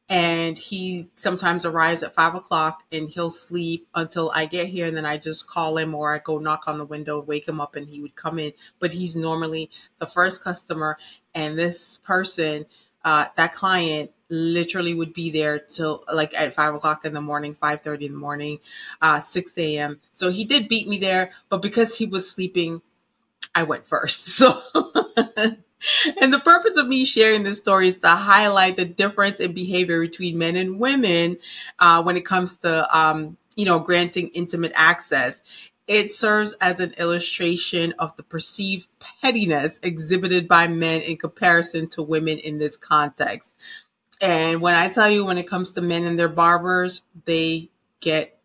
And 0.09 0.59
he 0.59 1.09
sometimes 1.15 1.65
arrives 1.65 2.03
at 2.03 2.15
five 2.15 2.35
o'clock 2.35 2.83
and 2.91 3.09
he'll 3.09 3.31
sleep 3.31 3.87
until 3.95 4.31
I 4.35 4.47
get 4.47 4.67
here. 4.67 4.87
And 4.87 4.97
then 4.97 5.07
I 5.07 5.19
just 5.19 5.47
call 5.47 5.79
him 5.79 5.95
or 5.95 6.13
I 6.13 6.19
go 6.19 6.39
knock 6.39 6.65
on 6.67 6.79
the 6.79 6.85
window, 6.85 7.23
wake 7.23 7.49
him 7.49 7.61
up, 7.61 7.77
and 7.77 7.89
he 7.89 8.03
would 8.03 8.17
come 8.17 8.41
in. 8.41 8.53
But 8.81 8.93
he's 8.93 9.15
normally 9.15 9.71
the 9.99 10.07
first 10.07 10.43
customer. 10.43 10.99
And 11.33 11.57
this 11.57 11.99
person, 12.03 12.67
uh, 13.05 13.27
that 13.37 13.55
client 13.55 14.11
literally 14.35 14.95
would 14.95 15.15
be 15.15 15.31
there 15.31 15.59
till 15.61 16.05
like 16.13 16.35
at 16.35 16.55
five 16.55 16.75
o'clock 16.75 17.05
in 17.07 17.15
the 17.15 17.23
morning, 17.23 17.55
five 17.55 17.83
thirty 17.83 18.07
in 18.07 18.13
the 18.13 18.19
morning, 18.19 18.61
uh, 19.03 19.21
six 19.21 19.59
a.m. 19.59 20.01
So 20.13 20.31
he 20.31 20.45
did 20.45 20.69
beat 20.69 20.89
me 20.89 20.99
there, 20.99 21.33
but 21.51 21.63
because 21.63 21.99
he 21.99 22.07
was 22.07 22.31
sleeping, 22.31 22.83
I 23.55 23.65
went 23.65 23.87
first. 23.87 24.27
So. 24.39 24.63
and 26.21 26.33
the 26.33 26.41
purpose 26.41 26.79
of 26.79 26.89
me 26.89 27.05
sharing 27.05 27.43
this 27.45 27.59
story 27.59 27.89
is 27.89 27.99
to 27.99 28.09
highlight 28.09 28.77
the 28.77 28.87
difference 28.87 29.41
in 29.41 29.53
behavior 29.55 30.01
between 30.01 30.39
men 30.39 30.57
and 30.57 30.81
women 30.81 31.39
uh, 31.81 32.03
when 32.03 32.17
it 32.17 32.27
comes 32.27 32.57
to, 32.59 32.99
um, 32.99 33.37
you 33.57 33.65
know, 33.67 33.81
granting 33.81 34.29
intimate 34.31 34.73
access. 34.77 35.43
It 35.89 36.13
serves 36.13 36.55
as 36.63 36.81
an 36.81 36.95
illustration 36.99 37.95
of 37.99 38.17
the 38.17 38.23
perceived 38.25 38.89
pettiness 39.01 39.81
exhibited 39.83 40.49
by 40.49 40.69
men 40.69 41.03
in 41.03 41.19
comparison 41.19 41.89
to 41.91 42.03
women 42.03 42.39
in 42.39 42.59
this 42.59 42.77
context. 42.79 43.51
And 44.21 44.61
when 44.61 44.75
I 44.75 44.89
tell 44.89 45.11
you, 45.11 45.25
when 45.25 45.39
it 45.39 45.49
comes 45.49 45.73
to 45.73 45.83
men 45.83 46.05
and 46.05 46.19
their 46.19 46.29
barbers, 46.29 47.03
they 47.25 47.71
get 48.01 48.39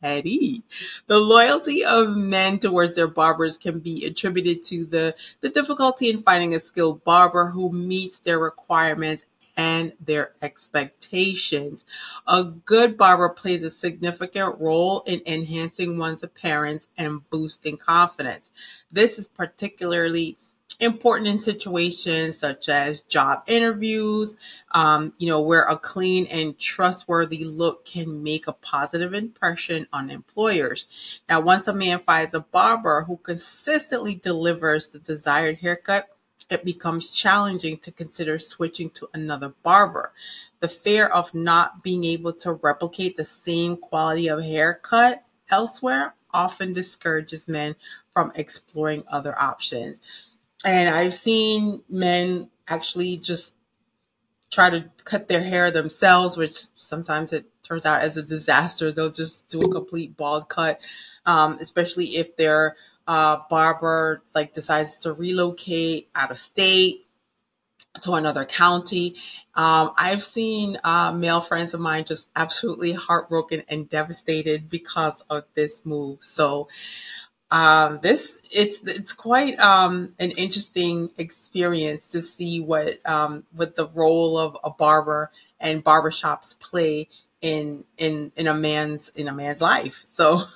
petty. 0.00 0.62
The 1.06 1.18
loyalty 1.18 1.84
of 1.84 2.16
men 2.16 2.58
towards 2.58 2.94
their 2.94 3.08
barbers 3.08 3.56
can 3.56 3.78
be 3.78 4.04
attributed 4.04 4.62
to 4.64 4.84
the, 4.84 5.14
the 5.40 5.48
difficulty 5.48 6.10
in 6.10 6.22
finding 6.22 6.54
a 6.54 6.60
skilled 6.60 7.04
barber 7.04 7.46
who 7.50 7.72
meets 7.72 8.18
their 8.18 8.38
requirements 8.38 9.24
and 9.56 9.92
their 10.04 10.32
expectations. 10.42 11.84
A 12.26 12.44
good 12.44 12.98
barber 12.98 13.28
plays 13.28 13.62
a 13.62 13.70
significant 13.70 14.60
role 14.60 15.02
in 15.06 15.22
enhancing 15.26 15.96
one's 15.96 16.22
appearance 16.22 16.88
and 16.98 17.28
boosting 17.30 17.76
confidence. 17.76 18.50
This 18.90 19.18
is 19.18 19.28
particularly 19.28 20.36
important 20.80 21.28
in 21.28 21.40
situations 21.40 22.38
such 22.38 22.68
as 22.68 23.00
job 23.02 23.42
interviews, 23.46 24.36
um, 24.72 25.12
you 25.18 25.28
know, 25.28 25.40
where 25.40 25.64
a 25.64 25.76
clean 25.76 26.26
and 26.26 26.58
trustworthy 26.58 27.44
look 27.44 27.84
can 27.84 28.22
make 28.22 28.46
a 28.46 28.52
positive 28.52 29.14
impression 29.14 29.86
on 29.92 30.10
employers. 30.10 30.86
Now, 31.28 31.40
once 31.40 31.68
a 31.68 31.74
man 31.74 32.00
finds 32.00 32.34
a 32.34 32.40
barber 32.40 33.04
who 33.06 33.16
consistently 33.18 34.14
delivers 34.14 34.88
the 34.88 34.98
desired 34.98 35.58
haircut, 35.58 36.08
it 36.50 36.64
becomes 36.64 37.10
challenging 37.10 37.78
to 37.78 37.90
consider 37.90 38.38
switching 38.38 38.90
to 38.90 39.08
another 39.14 39.54
barber. 39.62 40.12
The 40.60 40.68
fear 40.68 41.06
of 41.06 41.34
not 41.34 41.82
being 41.82 42.04
able 42.04 42.32
to 42.34 42.52
replicate 42.52 43.16
the 43.16 43.24
same 43.24 43.76
quality 43.76 44.28
of 44.28 44.42
haircut 44.42 45.24
elsewhere 45.50 46.14
often 46.32 46.72
discourages 46.72 47.48
men 47.48 47.76
from 48.12 48.32
exploring 48.34 49.04
other 49.08 49.38
options. 49.38 50.00
And 50.64 50.88
I've 50.88 51.14
seen 51.14 51.82
men 51.88 52.48
actually 52.66 53.18
just 53.18 53.54
try 54.50 54.70
to 54.70 54.90
cut 55.04 55.28
their 55.28 55.42
hair 55.42 55.70
themselves, 55.70 56.36
which 56.36 56.54
sometimes 56.76 57.32
it 57.32 57.46
turns 57.62 57.84
out 57.84 58.02
as 58.02 58.16
a 58.16 58.22
disaster. 58.22 58.90
They'll 58.90 59.10
just 59.10 59.48
do 59.48 59.60
a 59.60 59.72
complete 59.72 60.16
bald 60.16 60.48
cut, 60.48 60.80
um, 61.26 61.58
especially 61.60 62.16
if 62.16 62.36
their 62.36 62.76
uh, 63.06 63.38
barber 63.50 64.22
like 64.34 64.54
decides 64.54 64.98
to 64.98 65.12
relocate 65.12 66.08
out 66.14 66.30
of 66.30 66.38
state 66.38 67.06
to 68.00 68.14
another 68.14 68.44
county. 68.44 69.16
Um, 69.54 69.92
I've 69.96 70.22
seen 70.22 70.78
uh, 70.84 71.12
male 71.12 71.40
friends 71.40 71.74
of 71.74 71.80
mine 71.80 72.04
just 72.04 72.28
absolutely 72.34 72.92
heartbroken 72.92 73.62
and 73.68 73.88
devastated 73.88 74.68
because 74.68 75.22
of 75.30 75.44
this 75.54 75.84
move. 75.84 76.22
So 76.22 76.68
um, 77.54 78.00
this 78.02 78.42
it's 78.52 78.80
it's 78.82 79.12
quite 79.12 79.56
um, 79.60 80.12
an 80.18 80.32
interesting 80.32 81.10
experience 81.16 82.08
to 82.08 82.20
see 82.20 82.58
what 82.58 82.98
um, 83.06 83.44
what 83.52 83.76
the 83.76 83.86
role 83.86 84.36
of 84.36 84.58
a 84.64 84.70
barber 84.70 85.30
and 85.60 85.84
barbershops 85.84 86.58
play 86.58 87.08
in 87.40 87.84
in 87.96 88.32
in 88.34 88.48
a 88.48 88.54
man's 88.54 89.08
in 89.10 89.28
a 89.28 89.32
man's 89.32 89.60
life. 89.60 90.04
So 90.14 90.46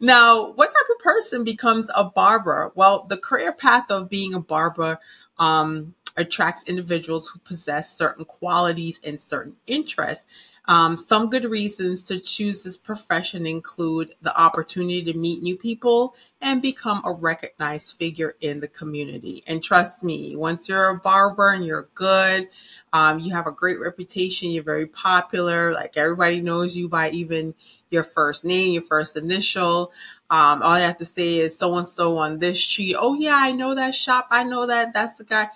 now, 0.00 0.50
what 0.50 0.66
type 0.66 0.96
of 0.96 0.98
person 1.00 1.44
becomes 1.44 1.88
a 1.94 2.02
barber? 2.02 2.72
Well, 2.74 3.06
the 3.08 3.16
career 3.16 3.52
path 3.52 3.88
of 3.88 4.10
being 4.10 4.34
a 4.34 4.40
barber 4.40 4.98
um, 5.38 5.94
attracts 6.16 6.68
individuals 6.68 7.28
who 7.28 7.38
possess 7.38 7.96
certain 7.96 8.24
qualities 8.24 8.98
and 9.04 9.20
certain 9.20 9.58
interests. 9.68 10.24
Um, 10.70 10.96
some 10.96 11.28
good 11.30 11.46
reasons 11.46 12.04
to 12.04 12.20
choose 12.20 12.62
this 12.62 12.76
profession 12.76 13.44
include 13.44 14.14
the 14.22 14.40
opportunity 14.40 15.02
to 15.02 15.18
meet 15.18 15.42
new 15.42 15.56
people 15.56 16.14
and 16.40 16.62
become 16.62 17.02
a 17.04 17.12
recognized 17.12 17.96
figure 17.96 18.36
in 18.40 18.60
the 18.60 18.68
community. 18.68 19.42
And 19.48 19.64
trust 19.64 20.04
me, 20.04 20.36
once 20.36 20.68
you're 20.68 20.90
a 20.90 20.96
barber 20.96 21.50
and 21.50 21.66
you're 21.66 21.88
good, 21.96 22.50
um, 22.92 23.18
you 23.18 23.32
have 23.34 23.48
a 23.48 23.52
great 23.52 23.80
reputation, 23.80 24.52
you're 24.52 24.62
very 24.62 24.86
popular, 24.86 25.72
like 25.72 25.96
everybody 25.96 26.40
knows 26.40 26.76
you 26.76 26.88
by 26.88 27.10
even 27.10 27.54
your 27.90 28.04
first 28.04 28.44
name, 28.44 28.72
your 28.72 28.82
first 28.82 29.16
initial. 29.16 29.90
Um, 30.30 30.62
all 30.62 30.78
you 30.78 30.84
have 30.84 30.98
to 30.98 31.04
say 31.04 31.38
is 31.38 31.58
so 31.58 31.78
and 31.78 31.88
so 31.88 32.16
on 32.18 32.38
this 32.38 32.60
street. 32.62 32.94
Oh, 32.96 33.14
yeah, 33.14 33.36
I 33.36 33.50
know 33.50 33.74
that 33.74 33.96
shop. 33.96 34.28
I 34.30 34.44
know 34.44 34.66
that. 34.66 34.94
That's 34.94 35.18
the 35.18 35.24
guy. 35.24 35.48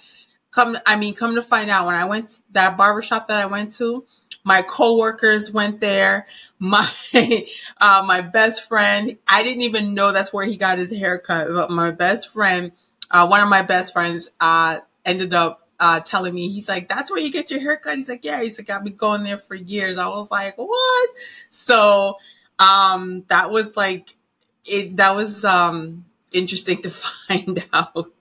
Come, 0.50 0.76
I 0.86 0.96
mean, 0.96 1.14
come 1.14 1.36
to 1.36 1.42
find 1.42 1.70
out, 1.70 1.86
when 1.86 1.94
I 1.94 2.04
went 2.04 2.30
to 2.30 2.42
that 2.50 2.76
barbershop 2.76 3.28
that 3.28 3.40
I 3.40 3.46
went 3.46 3.76
to, 3.76 4.04
my 4.42 4.62
coworkers 4.62 5.50
went 5.52 5.80
there. 5.80 6.26
My 6.64 6.88
uh, 7.78 8.04
my 8.06 8.22
best 8.22 8.66
friend, 8.66 9.18
I 9.28 9.42
didn't 9.42 9.62
even 9.62 9.92
know 9.92 10.12
that's 10.12 10.32
where 10.32 10.46
he 10.46 10.56
got 10.56 10.78
his 10.78 10.90
haircut. 10.90 11.48
But 11.48 11.70
my 11.70 11.90
best 11.90 12.28
friend, 12.28 12.72
uh, 13.10 13.26
one 13.26 13.40
of 13.40 13.50
my 13.50 13.60
best 13.60 13.92
friends, 13.92 14.30
uh, 14.40 14.78
ended 15.04 15.34
up 15.34 15.68
uh, 15.78 16.00
telling 16.00 16.32
me 16.32 16.48
he's 16.48 16.68
like, 16.68 16.88
"That's 16.88 17.10
where 17.10 17.20
you 17.20 17.30
get 17.30 17.50
your 17.50 17.60
haircut." 17.60 17.98
He's 17.98 18.08
like, 18.08 18.24
"Yeah." 18.24 18.42
He's 18.42 18.58
like, 18.58 18.70
"I've 18.70 18.84
been 18.84 18.96
going 18.96 19.24
there 19.24 19.36
for 19.36 19.54
years." 19.54 19.98
I 19.98 20.08
was 20.08 20.30
like, 20.30 20.56
"What?" 20.56 21.10
So 21.50 22.16
um, 22.58 23.24
that 23.28 23.50
was 23.50 23.76
like 23.76 24.14
it. 24.64 24.96
That 24.96 25.16
was 25.16 25.44
um, 25.44 26.06
interesting 26.32 26.80
to 26.82 26.90
find 27.28 27.64
out. 27.74 28.12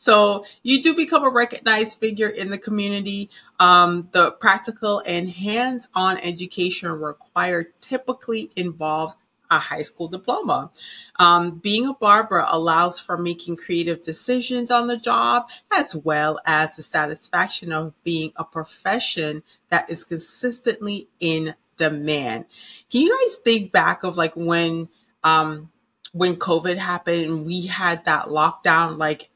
So 0.00 0.44
you 0.62 0.80
do 0.80 0.94
become 0.94 1.24
a 1.24 1.28
recognized 1.28 1.98
figure 1.98 2.28
in 2.28 2.50
the 2.50 2.58
community. 2.58 3.30
Um, 3.58 4.08
the 4.12 4.30
practical 4.30 5.02
and 5.04 5.28
hands-on 5.28 6.18
education 6.18 6.92
required 6.92 7.72
typically 7.80 8.50
involve 8.54 9.16
a 9.50 9.58
high 9.58 9.82
school 9.82 10.06
diploma. 10.06 10.70
Um, 11.18 11.58
being 11.58 11.86
a 11.86 11.94
barber 11.94 12.44
allows 12.48 13.00
for 13.00 13.18
making 13.18 13.56
creative 13.56 14.02
decisions 14.04 14.70
on 14.70 14.86
the 14.86 14.96
job, 14.96 15.46
as 15.72 15.96
well 15.96 16.38
as 16.46 16.76
the 16.76 16.82
satisfaction 16.82 17.72
of 17.72 17.92
being 18.04 18.32
a 18.36 18.44
profession 18.44 19.42
that 19.68 19.90
is 19.90 20.04
consistently 20.04 21.08
in 21.18 21.54
demand. 21.76 22.44
Can 22.88 23.00
you 23.00 23.18
guys 23.18 23.36
think 23.38 23.72
back 23.72 24.04
of 24.04 24.16
like 24.16 24.34
when 24.34 24.88
um, 25.24 25.70
when 26.12 26.36
COVID 26.36 26.76
happened 26.76 27.24
and 27.24 27.44
we 27.44 27.66
had 27.66 28.04
that 28.04 28.26
lockdown, 28.26 28.96
like 28.96 29.30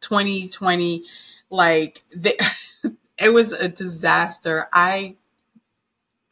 2020 0.00 1.04
like 1.50 2.02
it 3.18 3.32
was 3.32 3.52
a 3.52 3.68
disaster. 3.68 4.68
I 4.72 5.16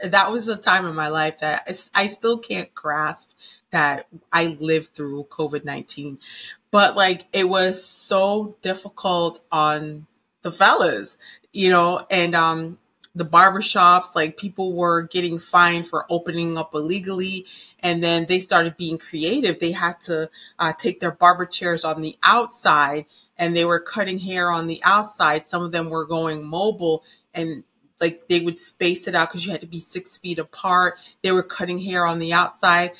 that 0.04 0.32
was 0.32 0.48
a 0.48 0.56
time 0.56 0.86
in 0.86 0.94
my 0.94 1.08
life 1.08 1.38
that 1.38 1.62
I, 1.94 2.02
I 2.02 2.06
still 2.08 2.38
can't 2.38 2.74
grasp 2.74 3.30
that 3.70 4.06
i 4.32 4.56
lived 4.60 4.94
through 4.94 5.24
covid-19 5.30 6.18
but 6.70 6.96
like 6.96 7.26
it 7.32 7.48
was 7.48 7.84
so 7.84 8.56
difficult 8.62 9.40
on 9.50 10.06
the 10.42 10.52
fellas 10.52 11.18
you 11.52 11.70
know 11.70 12.04
and 12.10 12.34
um 12.34 12.78
the 13.14 13.24
barbershops, 13.24 14.14
like 14.14 14.36
people 14.36 14.72
were 14.74 15.02
getting 15.02 15.38
fined 15.38 15.86
for 15.86 16.06
opening 16.08 16.56
up 16.56 16.74
illegally. 16.74 17.46
And 17.80 18.02
then 18.02 18.26
they 18.26 18.40
started 18.40 18.76
being 18.76 18.98
creative. 18.98 19.60
They 19.60 19.72
had 19.72 20.00
to 20.02 20.30
uh, 20.58 20.72
take 20.78 21.00
their 21.00 21.12
barber 21.12 21.46
chairs 21.46 21.84
on 21.84 22.00
the 22.00 22.16
outside 22.22 23.06
and 23.36 23.54
they 23.54 23.64
were 23.64 23.80
cutting 23.80 24.18
hair 24.18 24.50
on 24.50 24.66
the 24.66 24.80
outside. 24.84 25.48
Some 25.48 25.62
of 25.62 25.72
them 25.72 25.90
were 25.90 26.06
going 26.06 26.44
mobile 26.44 27.04
and 27.34 27.64
like 28.00 28.28
they 28.28 28.40
would 28.40 28.58
space 28.58 29.06
it 29.06 29.14
out 29.14 29.28
because 29.28 29.44
you 29.44 29.52
had 29.52 29.60
to 29.60 29.66
be 29.66 29.80
six 29.80 30.16
feet 30.18 30.38
apart. 30.38 30.98
They 31.22 31.32
were 31.32 31.42
cutting 31.42 31.78
hair 31.78 32.06
on 32.06 32.18
the 32.18 32.32
outside. 32.32 32.92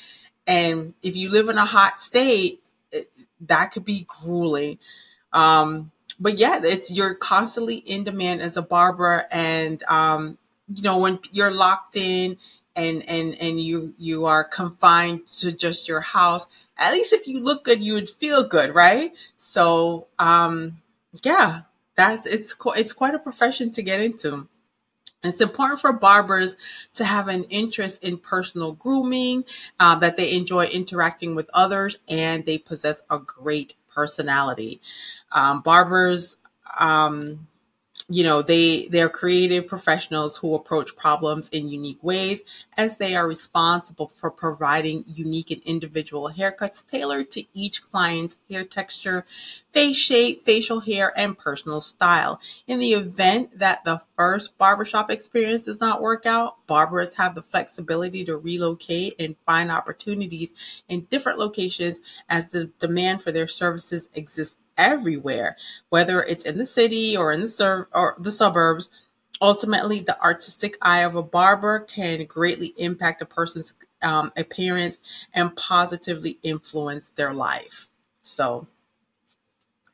And 0.45 0.93
if 1.01 1.15
you 1.15 1.29
live 1.29 1.49
in 1.49 1.57
a 1.57 1.65
hot 1.65 1.99
state, 1.99 2.61
that 3.41 3.71
could 3.71 3.85
be 3.85 4.05
grueling. 4.07 4.79
Um, 5.31 5.91
but 6.19 6.37
yeah, 6.37 6.59
it's 6.63 6.91
you're 6.91 7.15
constantly 7.15 7.75
in 7.75 8.03
demand 8.03 8.41
as 8.41 8.57
a 8.57 8.61
barber, 8.61 9.25
and 9.31 9.81
um, 9.83 10.37
you 10.73 10.83
know 10.83 10.97
when 10.97 11.19
you're 11.31 11.51
locked 11.51 11.95
in 11.95 12.37
and 12.75 13.07
and 13.07 13.35
and 13.35 13.61
you 13.61 13.93
you 13.97 14.25
are 14.25 14.43
confined 14.43 15.27
to 15.39 15.51
just 15.51 15.87
your 15.87 16.01
house 16.01 16.47
at 16.77 16.93
least 16.93 17.13
if 17.13 17.27
you 17.27 17.39
look 17.39 17.63
good, 17.63 17.83
you 17.83 17.93
would 17.93 18.09
feel 18.09 18.43
good, 18.43 18.73
right? 18.73 19.13
So, 19.37 20.07
um, 20.19 20.81
yeah, 21.23 21.61
that's 21.95 22.25
it's 22.25 22.55
it's 22.75 22.93
quite 22.93 23.15
a 23.15 23.19
profession 23.19 23.71
to 23.71 23.81
get 23.81 24.01
into. 24.01 24.47
It's 25.23 25.39
important 25.39 25.79
for 25.79 25.93
barbers 25.93 26.57
to 26.95 27.05
have 27.05 27.29
an 27.29 27.45
interest 27.45 28.03
in 28.03 28.17
personal 28.17 28.73
grooming, 28.73 29.45
uh, 29.79 29.95
that 29.95 30.17
they 30.17 30.33
enjoy 30.33 30.65
interacting 30.65 31.33
with 31.35 31.49
others, 31.53 31.97
and 32.09 32.45
they 32.45 32.57
possess 32.57 33.01
a 33.09 33.19
great 33.19 33.75
personality. 33.93 34.81
Um, 35.31 35.61
barbers 35.61 36.37
um, 36.79 37.47
you 38.09 38.23
know 38.23 38.41
they 38.41 38.87
they're 38.87 39.09
creative 39.09 39.67
professionals 39.67 40.37
who 40.37 40.55
approach 40.55 40.95
problems 40.95 41.47
in 41.49 41.69
unique 41.69 42.03
ways 42.03 42.43
as 42.77 42.97
they 42.97 43.15
are 43.15 43.27
responsible 43.27 44.11
for 44.15 44.29
providing 44.29 45.05
unique 45.07 45.51
and 45.51 45.61
individual 45.63 46.31
haircuts 46.35 46.85
tailored 46.85 47.31
to 47.31 47.43
each 47.53 47.81
client's 47.81 48.37
hair 48.49 48.65
texture 48.65 49.25
face 49.71 49.97
shape 49.97 50.43
facial 50.45 50.81
hair 50.81 51.11
and 51.17 51.37
personal 51.37 51.81
style. 51.81 52.39
In 52.67 52.79
the 52.79 52.93
event 52.93 53.57
that 53.57 53.83
the 53.83 54.01
first 54.15 54.57
barbershop 54.57 55.09
experience 55.09 55.65
does 55.65 55.79
not 55.79 56.01
work 56.01 56.25
out 56.25 56.65
barbers 56.67 57.15
have 57.15 57.35
the 57.35 57.41
flexibility 57.41 58.25
to 58.25 58.37
relocate 58.37 59.15
and 59.19 59.35
find 59.45 59.71
opportunities 59.71 60.51
in 60.87 61.01
different 61.05 61.39
locations 61.39 61.99
as 62.29 62.49
the 62.49 62.65
demand 62.79 63.21
for 63.23 63.31
their 63.31 63.47
services 63.47 64.09
exists 64.13 64.55
everywhere, 64.77 65.57
whether 65.89 66.21
it's 66.21 66.45
in 66.45 66.57
the 66.57 66.65
city 66.65 67.15
or 67.17 67.31
in 67.31 67.41
the 67.41 67.49
sur- 67.49 67.87
or 67.93 68.15
the 68.19 68.31
suburbs. 68.31 68.89
Ultimately, 69.41 69.99
the 69.99 70.19
artistic 70.21 70.77
eye 70.81 71.01
of 71.01 71.15
a 71.15 71.23
barber 71.23 71.79
can 71.79 72.23
greatly 72.25 72.73
impact 72.77 73.21
a 73.21 73.25
person's 73.25 73.73
um, 74.01 74.31
appearance 74.37 74.97
and 75.33 75.55
positively 75.55 76.39
influence 76.43 77.11
their 77.15 77.33
life. 77.33 77.87
So, 78.21 78.67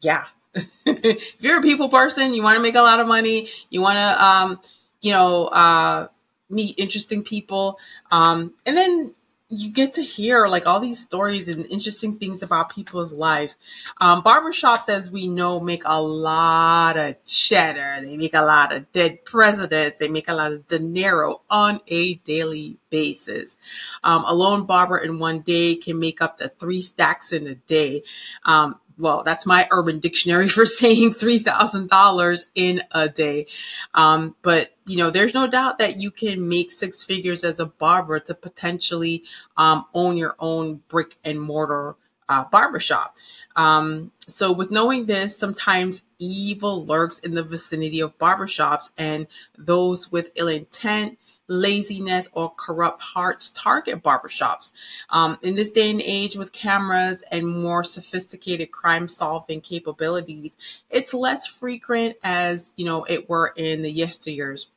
yeah. 0.02 0.26
if 0.86 1.36
you're 1.40 1.60
a 1.60 1.64
people 1.64 1.90
person, 1.90 2.34
you 2.34 2.44
want 2.44 2.58
to 2.58 2.62
make 2.62 2.76
a 2.76 2.82
lot 2.82 3.00
of 3.00 3.08
money, 3.08 3.48
you 3.70 3.82
want 3.82 3.98
to, 3.98 4.24
um, 4.24 4.60
you 5.02 5.12
know, 5.12 5.48
uh, 5.48 6.08
meet 6.50 6.78
interesting 6.80 7.24
people, 7.24 7.78
um, 8.12 8.54
and 8.66 8.76
then 8.76 9.14
you 9.50 9.72
get 9.72 9.94
to 9.94 10.04
hear 10.04 10.48
like 10.48 10.68
all 10.68 10.80
these 10.80 11.00
stories 11.00 11.48
and 11.48 11.66
interesting 11.68 12.18
things 12.18 12.44
about 12.44 12.70
people's 12.70 13.12
lives. 13.12 13.58
Um, 14.00 14.22
barbershops, 14.22 14.90
as 14.90 15.10
we 15.10 15.28
know, 15.28 15.60
make 15.60 15.82
a 15.86 16.02
lot 16.02 16.98
of 16.98 17.16
cheddar. 17.26 17.98
They 18.02 18.16
make 18.16 18.36
a 18.36 18.44
lot 18.44 18.76
of 18.76 18.92
dead 18.92 19.26
presidents. 19.26 19.98
They 20.00 20.08
make 20.08 20.28
a 20.28 20.36
lot 20.36 20.54
of 20.54 20.68
dinero 20.68 21.42
on 21.50 21.82
a 21.88 22.16
daily 22.16 22.78
basis. 22.92 23.58
Um, 24.04 24.24
a 24.28 24.36
lone 24.36 24.66
barber 24.66 25.00
in 25.00 25.18
one 25.18 25.40
day 25.40 25.76
can 25.76 25.98
make 25.98 26.22
up 26.22 26.38
to 26.38 26.50
three 26.50 26.84
stacks 26.84 27.34
in 27.34 27.48
a 27.48 27.56
day. 27.56 28.04
Um, 28.46 28.80
well, 29.00 29.24
that's 29.24 29.46
my 29.46 29.68
urban 29.72 30.00
dictionary 30.00 30.48
for 30.50 30.66
saying 30.66 31.14
$3,000 31.14 32.46
in 32.54 32.84
a 32.92 33.10
day. 33.10 33.48
Um, 33.94 34.36
but, 34.42 34.76
you 34.86 34.98
know, 34.98 35.10
there's 35.10 35.34
no 35.34 35.48
doubt 35.48 35.80
that 35.80 36.00
you 36.00 36.12
can 36.12 36.48
make 36.48 36.72
six 36.72 37.04
figures 37.04 37.44
as 37.44 37.60
a 37.60 37.66
barber 37.66 38.20
to 38.20 38.36
potentially 38.36 39.24
um, 39.58 39.86
own 39.94 40.18
your 40.18 40.36
own 40.40 40.82
brick 40.88 41.18
and 41.24 41.42
mortar 41.42 41.96
uh, 42.28 42.46
barbershop. 42.52 43.16
Um, 43.56 44.12
so, 44.28 44.52
with 44.52 44.70
knowing 44.70 45.08
this, 45.08 45.36
sometimes 45.36 46.04
evil 46.20 46.86
lurks 46.86 47.18
in 47.20 47.34
the 47.34 47.44
vicinity 47.44 48.00
of 48.00 48.18
barbershops, 48.20 48.92
and 48.98 49.26
those 49.58 50.12
with 50.12 50.30
ill 50.36 50.48
intent 50.48 51.18
laziness, 51.50 52.30
or 52.34 52.54
corrupt 52.56 53.02
hearts 53.02 53.50
target 53.50 54.02
barbershops. 54.02 54.72
Um, 55.10 55.38
in 55.42 55.56
this 55.56 55.70
day 55.70 55.90
and 55.90 56.02
age, 56.02 56.36
with 56.36 56.54
cameras 56.54 57.24
and 57.32 57.48
more 57.48 57.84
sophisticated 57.84 58.72
crime 58.72 59.08
solving 59.08 59.60
capabilities, 59.60 60.56
it's 60.90 61.14
less 61.14 61.48
frequent 61.48 62.16
as 62.24 62.72
you 62.78 62.86
know 62.86 63.04
it 63.04 63.30
were 63.30 63.54
in 63.56 63.82
the 63.82 63.94
yesteryears. 63.94 64.68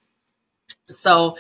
So, 0.91 1.37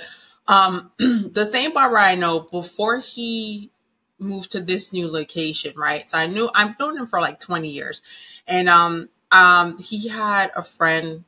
um, 0.47 0.93
the 0.99 1.49
same 1.51 1.73
barber 1.73 1.99
I 1.99 2.15
know 2.15 2.41
before 2.41 2.99
he 2.99 3.71
moved 4.19 4.53
to 4.53 4.61
this 4.61 4.93
new 4.93 5.11
location, 5.11 5.75
right? 5.77 6.07
So 6.07 6.17
I 6.19 6.27
knew 6.27 6.49
I've 6.55 6.79
known 6.79 6.97
him 6.97 7.07
for 7.07 7.21
like 7.21 7.41
20 7.41 7.69
years, 7.69 8.01
and 8.47 8.69
um, 8.69 9.09
um, 9.31 9.79
he 9.79 10.09
had 10.09 10.51
a 10.55 10.63
friend. 10.63 11.25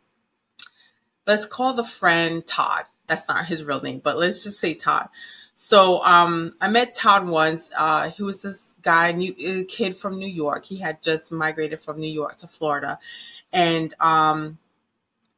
Let's 1.26 1.46
call 1.46 1.72
the 1.72 1.84
friend 1.84 2.46
Todd 2.46 2.84
that's 3.14 3.28
not 3.28 3.46
his 3.46 3.64
real 3.64 3.80
name, 3.80 4.00
but 4.02 4.18
let's 4.18 4.42
just 4.42 4.58
say 4.58 4.74
Todd. 4.74 5.08
So 5.54 6.02
um, 6.04 6.54
I 6.60 6.68
met 6.68 6.96
Todd 6.96 7.28
once. 7.28 7.70
Uh, 7.78 8.10
he 8.10 8.22
was 8.22 8.42
this 8.42 8.74
guy, 8.82 9.12
new 9.12 9.34
a 9.38 9.64
kid 9.64 9.96
from 9.96 10.18
New 10.18 10.28
York. 10.28 10.66
He 10.66 10.78
had 10.78 11.00
just 11.00 11.30
migrated 11.30 11.80
from 11.80 12.00
New 12.00 12.10
York 12.10 12.36
to 12.38 12.48
Florida, 12.48 12.98
and 13.52 13.94
um, 14.00 14.58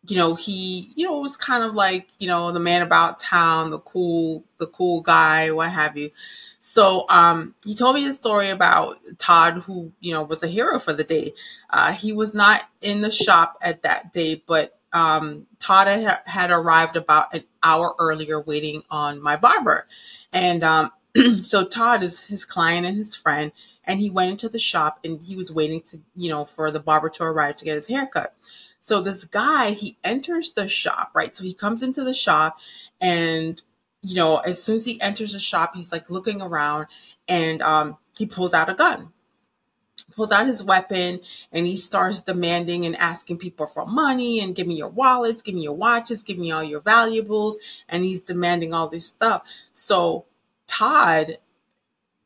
you 0.09 0.17
know 0.17 0.35
he 0.37 0.91
you 0.97 1.05
know 1.05 1.19
was 1.21 1.37
kind 1.37 1.63
of 1.63 1.75
like 1.75 2.09
you 2.19 2.27
know 2.27 2.51
the 2.51 2.61
man 2.61 2.81
about 2.81 3.19
town, 3.19 3.71
the 3.71 3.79
cool 3.79 4.45
the 4.57 4.67
cool 4.67 5.03
guy, 5.03 5.51
what 5.51 5.71
have 5.71 5.99
you. 5.99 6.11
So 6.59 7.05
um, 7.11 7.55
he 7.65 7.75
told 7.75 7.95
me 7.95 8.07
a 8.07 8.15
story 8.15 8.49
about 8.49 8.99
Todd, 9.19 9.65
who 9.67 9.93
you 10.01 10.13
know 10.13 10.23
was 10.23 10.43
a 10.43 10.49
hero 10.49 10.79
for 10.79 10.95
the 10.95 11.05
day. 11.05 11.35
Uh, 11.69 11.93
he 11.93 12.15
was 12.15 12.33
not 12.33 12.63
in 12.81 13.03
the 13.03 13.11
shop 13.11 13.59
at 13.61 13.83
that 13.83 14.15
day, 14.15 14.43
but 14.47 14.76
um, 14.97 15.47
Todd 15.59 15.89
had, 15.89 16.21
had 16.25 16.51
arrived 16.51 16.97
about 16.97 17.35
an 17.35 17.45
hour 17.63 17.95
earlier 17.99 18.41
waiting 18.41 18.83
on 18.91 19.21
my 19.21 19.37
barber. 19.37 19.87
And 20.33 20.65
um, 20.65 20.91
so 21.43 21.67
Todd 21.67 22.03
is 22.03 22.23
his 22.23 22.47
client 22.47 22.87
and 22.87 22.97
his 22.97 23.15
friend, 23.15 23.53
and 23.85 24.01
he 24.01 24.09
went 24.09 24.31
into 24.31 24.49
the 24.49 24.59
shop 24.59 24.99
and 25.05 25.21
he 25.21 25.37
was 25.37 25.53
waiting 25.53 25.83
to, 25.91 26.01
you 26.15 26.31
know, 26.31 26.47
for 26.47 26.71
the 26.71 26.81
barber 26.81 27.11
to 27.11 27.25
arrive 27.25 27.57
to 27.57 27.67
get 27.67 27.77
his 27.77 27.89
haircut. 27.89 28.35
So 28.81 29.03
this 29.03 29.27
guy, 29.27 29.73
he 29.73 29.99
enters 30.03 30.53
the 30.53 30.67
shop, 30.67 31.11
right? 31.15 31.35
So 31.35 31.45
he 31.45 31.53
comes 31.53 31.83
into 31.83 32.03
the 32.03 32.15
shop 32.15 32.59
and 32.99 33.61
you 34.03 34.15
know, 34.15 34.37
as 34.39 34.63
soon 34.63 34.77
as 34.77 34.85
he 34.85 35.01
enters 35.01 35.33
the 35.33 35.41
shop, 35.41 35.75
he's 35.75 35.91
like 35.91 36.09
looking 36.09 36.41
around 36.41 36.87
and 37.27 37.61
um, 37.61 37.99
he 38.17 38.25
pulls 38.25 38.55
out 38.55 38.71
a 38.71 38.75
gun 38.75 39.13
pulls 40.17 40.33
out 40.33 40.47
his 40.47 40.65
weapon 40.65 41.21
and 41.53 41.67
he 41.67 41.77
starts 41.77 42.21
demanding 42.21 42.87
and 42.87 42.97
asking 42.97 43.39
people 43.39 43.67
for 43.67 43.87
money 43.87 44.41
and 44.41 44.57
give 44.57 44.67
me 44.67 44.77
your 44.77 44.89
wallets, 44.89 45.43
give 45.43 45.55
me 45.55 45.63
your 45.63 45.77
watches, 45.77 46.23
give 46.23 46.39
me 46.39 46.51
all 46.51 46.65
your 46.65 46.81
valuables. 46.81 47.57
And 47.89 48.03
he's 48.03 48.21
demanding 48.21 48.75
all 48.75 48.89
this 48.89 49.07
stuff. 49.07 49.47
So 49.73 50.25
Todd, 50.67 51.39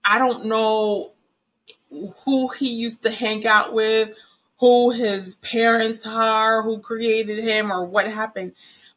I 0.05 0.19
don't 0.19 0.47
know 0.47 1.13
who 2.25 2.49
he 2.49 2.73
used 2.73 3.03
to 3.03 3.11
hang 3.11 3.47
out 3.47 3.73
with, 3.73 4.17
who 4.59 4.91
his 4.91 5.35
parents 5.37 6.07
are, 6.07 6.63
who 6.63 6.79
created 6.79 7.43
him, 7.43 7.73
or 7.73 7.85
what 7.85 8.07
happened, 8.07 8.53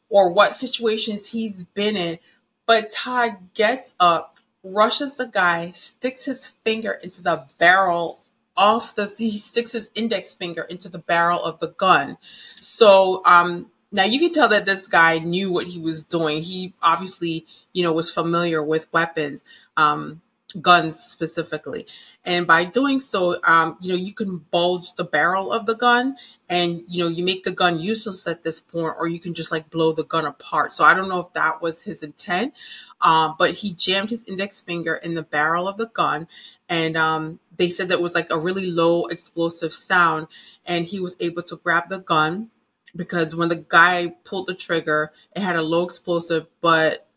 or 0.08 0.30
what 0.30 0.54
situations 0.54 1.28
he's 1.28 1.64
been 1.64 1.96
in. 1.96 2.18
But 2.66 2.90
Todd 2.90 3.36
gets 3.54 3.94
up, 3.98 4.38
rushes 4.62 5.14
the 5.14 5.26
guy, 5.26 5.72
sticks 5.72 6.26
his 6.26 6.48
finger 6.64 6.92
into 6.92 7.22
the 7.22 7.46
barrel 7.58 8.23
off 8.56 8.94
the 8.94 9.12
he 9.18 9.38
sticks 9.38 9.72
his 9.72 9.90
index 9.94 10.34
finger 10.34 10.62
into 10.62 10.88
the 10.88 10.98
barrel 10.98 11.42
of 11.42 11.60
the 11.60 11.68
gun. 11.68 12.18
So 12.60 13.22
um 13.24 13.70
now 13.92 14.04
you 14.04 14.18
can 14.18 14.32
tell 14.32 14.48
that 14.48 14.66
this 14.66 14.88
guy 14.88 15.18
knew 15.18 15.52
what 15.52 15.68
he 15.68 15.78
was 15.78 16.04
doing. 16.04 16.42
He 16.42 16.74
obviously, 16.82 17.46
you 17.72 17.82
know, 17.82 17.92
was 17.92 18.10
familiar 18.10 18.62
with 18.62 18.92
weapons. 18.92 19.40
Um 19.76 20.22
guns 20.60 21.00
specifically. 21.00 21.86
And 22.24 22.46
by 22.46 22.64
doing 22.64 23.00
so, 23.00 23.40
um, 23.44 23.76
you 23.80 23.90
know, 23.90 23.96
you 23.96 24.12
can 24.12 24.38
bulge 24.38 24.94
the 24.94 25.04
barrel 25.04 25.52
of 25.52 25.66
the 25.66 25.74
gun 25.74 26.16
and, 26.48 26.82
you 26.88 27.02
know, 27.02 27.08
you 27.08 27.24
make 27.24 27.42
the 27.42 27.50
gun 27.50 27.78
useless 27.78 28.26
at 28.26 28.44
this 28.44 28.60
point, 28.60 28.94
or 28.98 29.06
you 29.08 29.18
can 29.18 29.34
just 29.34 29.50
like 29.50 29.70
blow 29.70 29.92
the 29.92 30.04
gun 30.04 30.24
apart. 30.24 30.72
So 30.72 30.84
I 30.84 30.94
don't 30.94 31.08
know 31.08 31.20
if 31.20 31.32
that 31.32 31.60
was 31.60 31.82
his 31.82 32.02
intent, 32.02 32.54
um, 33.00 33.34
but 33.38 33.54
he 33.54 33.72
jammed 33.72 34.10
his 34.10 34.24
index 34.24 34.60
finger 34.60 34.94
in 34.94 35.14
the 35.14 35.22
barrel 35.22 35.68
of 35.68 35.76
the 35.76 35.88
gun. 35.88 36.28
And 36.68 36.96
um, 36.96 37.40
they 37.56 37.70
said 37.70 37.88
that 37.88 38.00
was 38.00 38.14
like 38.14 38.30
a 38.30 38.38
really 38.38 38.70
low 38.70 39.06
explosive 39.06 39.72
sound. 39.72 40.28
And 40.66 40.86
he 40.86 41.00
was 41.00 41.16
able 41.20 41.42
to 41.44 41.56
grab 41.56 41.88
the 41.88 41.98
gun 41.98 42.50
because 42.96 43.34
when 43.34 43.48
the 43.48 43.64
guy 43.68 44.14
pulled 44.24 44.46
the 44.46 44.54
trigger, 44.54 45.12
it 45.34 45.42
had 45.42 45.56
a 45.56 45.62
low 45.62 45.84
explosive, 45.84 46.46
but 46.60 47.08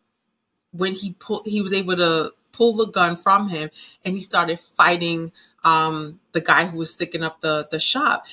when 0.71 0.93
he 0.93 1.13
pulled, 1.13 1.47
he 1.47 1.61
was 1.61 1.73
able 1.73 1.95
to 1.95 2.33
pull 2.51 2.73
the 2.73 2.87
gun 2.87 3.15
from 3.15 3.49
him 3.49 3.69
and 4.03 4.15
he 4.15 4.21
started 4.21 4.59
fighting 4.59 5.31
um, 5.63 6.19
the 6.31 6.41
guy 6.41 6.65
who 6.65 6.77
was 6.77 6.91
sticking 6.91 7.23
up 7.23 7.41
the, 7.41 7.67
the 7.71 7.79
shop. 7.79 8.25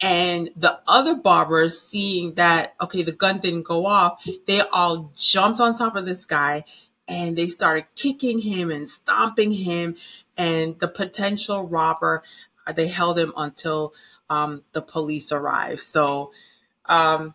And 0.00 0.50
the 0.56 0.80
other 0.86 1.14
barbers, 1.14 1.80
seeing 1.80 2.34
that, 2.34 2.74
okay, 2.80 3.02
the 3.02 3.12
gun 3.12 3.38
didn't 3.38 3.62
go 3.62 3.86
off, 3.86 4.26
they 4.46 4.60
all 4.60 5.12
jumped 5.16 5.60
on 5.60 5.74
top 5.76 5.96
of 5.96 6.04
this 6.04 6.26
guy 6.26 6.64
and 7.08 7.36
they 7.36 7.48
started 7.48 7.86
kicking 7.94 8.40
him 8.40 8.70
and 8.70 8.88
stomping 8.88 9.52
him. 9.52 9.96
And 10.36 10.78
the 10.78 10.88
potential 10.88 11.66
robber, 11.66 12.22
uh, 12.66 12.72
they 12.72 12.88
held 12.88 13.18
him 13.18 13.32
until 13.36 13.94
um, 14.30 14.62
the 14.72 14.82
police 14.82 15.30
arrived. 15.32 15.80
So, 15.80 16.32
um, 16.86 17.34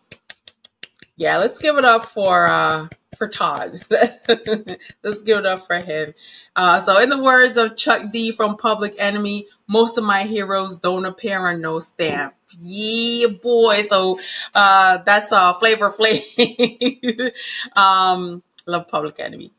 yeah, 1.16 1.38
let's 1.38 1.58
give 1.58 1.76
it 1.76 1.84
up 1.84 2.06
for 2.06 2.46
uh, 2.46 2.88
for 3.18 3.28
Todd. 3.28 3.84
Let's 3.90 5.22
give 5.22 5.38
it 5.38 5.46
up 5.46 5.66
for 5.66 5.76
him. 5.76 6.14
Uh, 6.56 6.80
so, 6.80 6.98
in 6.98 7.10
the 7.10 7.22
words 7.22 7.58
of 7.58 7.76
Chuck 7.76 8.10
D 8.10 8.32
from 8.32 8.56
Public 8.56 8.94
Enemy, 8.98 9.46
most 9.68 9.98
of 9.98 10.04
my 10.04 10.22
heroes 10.22 10.78
don't 10.78 11.04
appear 11.04 11.46
on 11.46 11.60
no 11.60 11.78
stamp. 11.78 12.34
Yeah, 12.58 13.28
boy. 13.28 13.82
So 13.82 14.18
uh, 14.54 14.98
that's 15.04 15.30
uh, 15.32 15.52
Flavor 15.54 15.90
Flav. 15.90 17.32
um, 17.76 18.42
love 18.66 18.88
Public 18.88 19.20
Enemy. 19.20 19.52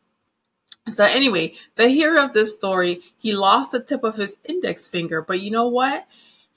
So 0.93 1.05
anyway, 1.05 1.53
the 1.75 1.89
hero 1.89 2.23
of 2.23 2.33
this 2.33 2.53
story, 2.53 3.01
he 3.17 3.35
lost 3.35 3.71
the 3.71 3.81
tip 3.81 4.03
of 4.03 4.17
his 4.17 4.37
index 4.43 4.87
finger, 4.87 5.21
but 5.21 5.39
you 5.41 5.51
know 5.51 5.67
what? 5.67 6.07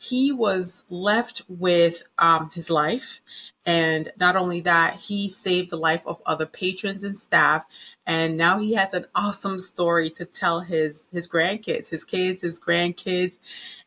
he 0.04 0.32
was 0.32 0.84
left 0.90 1.42
with 1.48 2.02
um, 2.18 2.50
his 2.52 2.68
life. 2.68 3.20
And 3.64 4.12
not 4.20 4.36
only 4.36 4.60
that, 4.60 4.96
he 4.96 5.30
saved 5.30 5.70
the 5.70 5.78
life 5.78 6.02
of 6.06 6.20
other 6.26 6.44
patrons 6.44 7.02
and 7.02 7.18
staff. 7.18 7.64
And 8.06 8.36
now 8.36 8.58
he 8.58 8.74
has 8.74 8.92
an 8.92 9.06
awesome 9.14 9.58
story 9.58 10.10
to 10.10 10.26
tell 10.26 10.60
his 10.60 11.04
his 11.10 11.26
grandkids, 11.26 11.88
his 11.88 12.04
kids, 12.04 12.42
his 12.42 12.60
grandkids. 12.60 13.38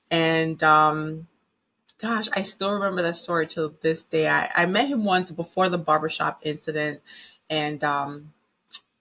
And 0.10 0.62
um, 0.64 1.28
gosh, 2.02 2.28
I 2.34 2.42
still 2.42 2.72
remember 2.72 3.04
that 3.04 3.16
story 3.16 3.46
till 3.46 3.76
this 3.82 4.04
day. 4.04 4.28
I, 4.28 4.50
I 4.56 4.66
met 4.66 4.88
him 4.88 5.04
once 5.04 5.30
before 5.30 5.70
the 5.70 5.78
barbershop 5.78 6.42
incident. 6.44 7.02
And 7.50 7.84
um, 7.84 8.34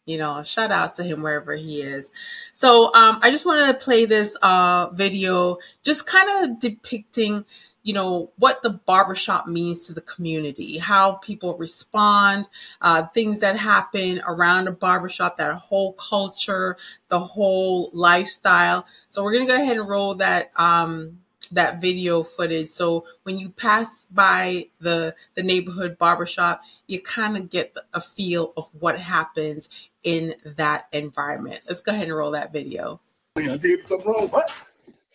you 0.06 0.16
know, 0.16 0.42
shout 0.44 0.70
out 0.70 0.94
to 0.94 1.02
him 1.02 1.20
wherever 1.20 1.54
he 1.54 1.82
is. 1.82 2.10
So 2.54 2.94
um, 2.94 3.18
I 3.22 3.30
just 3.30 3.44
want 3.44 3.66
to 3.66 3.84
play 3.84 4.04
this 4.04 4.36
uh, 4.40 4.88
video, 4.92 5.58
just 5.84 6.06
kind 6.06 6.44
of 6.44 6.60
depicting, 6.60 7.44
you 7.82 7.92
know, 7.92 8.30
what 8.36 8.62
the 8.62 8.70
barbershop 8.70 9.48
means 9.48 9.86
to 9.86 9.92
the 9.92 10.00
community, 10.00 10.78
how 10.78 11.14
people 11.14 11.58
respond, 11.58 12.48
uh, 12.80 13.08
things 13.14 13.40
that 13.40 13.56
happen 13.56 14.22
around 14.26 14.68
a 14.68 14.72
barbershop, 14.72 15.38
that 15.38 15.52
whole 15.56 15.92
culture, 15.94 16.76
the 17.08 17.18
whole 17.18 17.90
lifestyle. 17.92 18.86
So 19.08 19.24
we're 19.24 19.32
gonna 19.32 19.46
go 19.46 19.54
ahead 19.54 19.76
and 19.76 19.88
roll 19.88 20.14
that 20.14 20.52
um, 20.56 21.18
that 21.52 21.80
video 21.80 22.22
footage. 22.22 22.68
So 22.68 23.04
when 23.22 23.38
you 23.38 23.50
pass 23.50 24.06
by 24.10 24.70
the 24.80 25.14
the 25.34 25.42
neighborhood 25.42 25.98
barbershop, 25.98 26.62
you 26.86 27.00
kind 27.00 27.36
of 27.36 27.50
get 27.50 27.76
a 27.92 28.00
feel 28.00 28.52
of 28.56 28.68
what 28.78 28.98
happens 28.98 29.68
in 30.06 30.34
that 30.44 30.86
environment. 30.92 31.60
Let's 31.68 31.80
go 31.82 31.92
ahead 31.92 32.04
and 32.04 32.16
roll 32.16 32.30
that 32.30 32.52
video. 32.52 33.00
I 33.36 33.56
did 33.56 33.86
something 33.86 34.10
wrong. 34.10 34.28
What? 34.28 34.50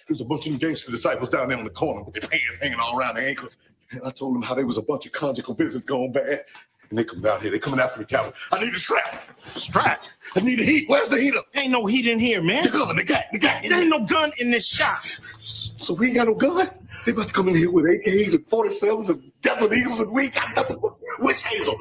There's 0.07 0.21
a 0.21 0.25
bunch 0.25 0.45
of 0.45 0.59
gangster 0.59 0.91
disciples 0.91 1.29
down 1.29 1.47
there 1.47 1.57
on 1.57 1.63
the 1.63 1.69
corner 1.69 2.03
with 2.03 2.13
their 2.13 2.29
pants 2.29 2.57
hanging 2.61 2.79
all 2.79 2.97
around 2.97 3.15
their 3.15 3.27
ankles. 3.27 3.57
And 3.91 4.01
I 4.05 4.11
told 4.11 4.35
them 4.35 4.41
how 4.41 4.53
there 4.53 4.65
was 4.65 4.77
a 4.77 4.81
bunch 4.81 5.05
of 5.05 5.13
conjugal 5.13 5.53
business 5.53 5.85
going 5.85 6.11
bad. 6.11 6.41
And 6.89 6.99
they 6.99 7.05
come 7.05 7.21
down 7.21 7.39
here. 7.39 7.51
They 7.51 7.59
coming 7.59 7.79
after 7.79 8.01
me, 8.01 8.05
Calvin. 8.05 8.33
I 8.51 8.59
need 8.59 8.73
a 8.73 8.79
strap. 8.79 9.23
Strap. 9.55 10.03
I 10.35 10.41
need 10.41 10.59
a 10.59 10.63
heat. 10.63 10.89
Where's 10.89 11.07
the 11.07 11.21
heater? 11.21 11.39
Ain't 11.55 11.71
no 11.71 11.85
heat 11.85 12.05
in 12.05 12.19
here, 12.19 12.41
man. 12.43 12.63
The 12.63 12.69
gun, 12.69 12.95
the 12.97 13.03
gun, 13.05 13.23
the 13.31 13.39
gun. 13.39 13.63
It 13.63 13.71
ain't 13.71 13.87
no 13.87 14.05
gun 14.05 14.33
in 14.39 14.51
this 14.51 14.67
shop. 14.67 14.99
So 15.41 15.93
we 15.93 16.07
ain't 16.07 16.15
got 16.17 16.27
no 16.27 16.35
gun? 16.35 16.67
They 17.05 17.13
about 17.13 17.29
to 17.29 17.33
come 17.33 17.47
in 17.47 17.55
here 17.55 17.71
with 17.71 17.85
AKs 17.85 18.33
and 18.33 18.45
47s 18.45 19.09
and 19.09 19.31
Desert 19.41 19.73
Eagles 19.73 20.01
and 20.01 20.11
we 20.11 20.23
ain't 20.23 20.35
got 20.35 20.53
nothing. 20.53 20.81
Witch 21.19 21.43
Hazel. 21.43 21.77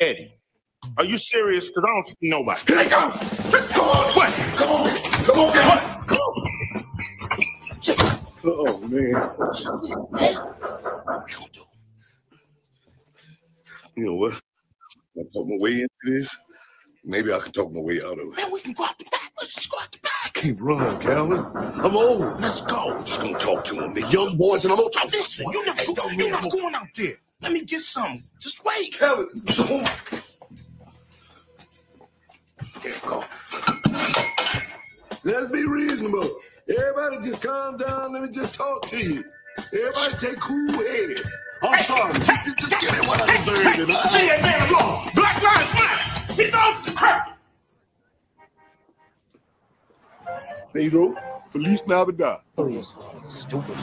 Eddie, 0.00 0.34
are 0.98 1.04
you 1.04 1.18
serious? 1.18 1.68
Because 1.68 1.84
I 1.84 1.88
don't 1.88 2.06
see 2.06 2.16
nobody. 2.30 2.60
Here 2.68 2.76
they 2.76 2.88
come. 2.90 3.12
Come 3.12 3.88
on. 3.88 4.14
What? 4.16 4.34
Come 4.56 4.70
on. 4.70 4.88
Come 5.24 5.40
on, 5.40 5.52
Calvin. 5.52 6.06
Come 6.06 6.18
on. 6.18 6.48
Oh, 8.44 8.88
man. 8.88 9.12
What 9.14 11.06
are 11.06 11.24
we 11.26 11.34
gonna 11.34 11.46
do? 11.52 11.62
You 13.96 14.06
know 14.06 14.14
what? 14.16 14.34
I 15.18 15.22
talk 15.32 15.46
my 15.48 15.56
way 15.60 15.72
into 15.82 15.88
this. 16.06 16.36
Maybe 17.04 17.32
I 17.32 17.40
can 17.40 17.52
talk 17.52 17.72
my 17.72 17.80
way 17.80 18.00
out 18.02 18.14
of 18.14 18.20
it. 18.20 18.36
Man, 18.36 18.52
we 18.52 18.60
can 18.60 18.72
go 18.74 18.84
out 18.84 18.98
the 18.98 19.04
back. 19.06 19.32
Let's 19.40 19.54
just 19.54 19.70
go 19.70 19.78
out 19.80 19.92
the 19.92 19.98
I 20.04 20.10
back. 20.24 20.34
can't 20.34 20.60
run, 20.60 21.00
Calvin. 21.00 21.40
I'm 21.84 21.96
old. 21.96 22.40
Let's 22.40 22.62
go. 22.62 22.96
I'm 22.98 23.04
just 23.04 23.20
gonna 23.20 23.38
talk 23.38 23.64
to 23.66 23.76
them. 23.76 23.94
The 23.94 24.06
young 24.08 24.38
boys, 24.38 24.64
and 24.64 24.72
I'm 24.72 24.78
gonna 24.78 24.90
talk 24.90 25.10
to 25.10 25.18
Listen, 25.18 25.44
them. 25.46 25.52
you're 25.54 25.66
not, 25.66 25.78
go- 25.96 26.10
you're 26.10 26.30
not 26.30 26.50
going 26.50 26.74
out 26.76 26.88
there. 26.96 27.16
Let 27.42 27.52
me 27.52 27.64
get 27.64 27.80
some. 27.82 28.22
Just 28.40 28.64
wait. 28.64 28.94
Calvin. 28.98 29.28
Here 32.84 32.92
go. 33.06 33.24
Let's 35.24 35.50
be 35.50 35.64
reasonable. 35.64 36.38
Everybody 36.68 37.16
just 37.22 37.42
calm 37.42 37.78
down. 37.78 38.12
Let 38.12 38.22
me 38.24 38.28
just 38.28 38.54
talk 38.54 38.86
to 38.88 38.98
you. 38.98 39.24
Everybody 39.72 40.14
take 40.20 40.38
cool 40.38 40.70
headed. 40.72 41.22
I'm 41.62 41.82
sorry. 41.84 42.12
Just, 42.20 42.58
just 42.58 42.80
give 42.80 42.92
me 42.92 43.06
what 43.08 43.22
I 43.22 43.36
deserve. 43.36 43.66
and 43.66 43.78
Leave 43.88 43.96
I- 43.96 44.26
that 44.26 44.42
man 44.42 44.68
alone. 44.68 45.10
Black 45.14 45.42
Lives 45.42 45.74
Matter. 45.74 46.42
He's 46.42 46.54
off 46.54 46.84
the 46.84 46.92
crap. 46.92 47.38
Pedro, 50.74 51.14
Feliz 51.50 51.86
Navidad. 51.86 52.40
Please. 52.56 52.94
Stupid. 53.24 53.76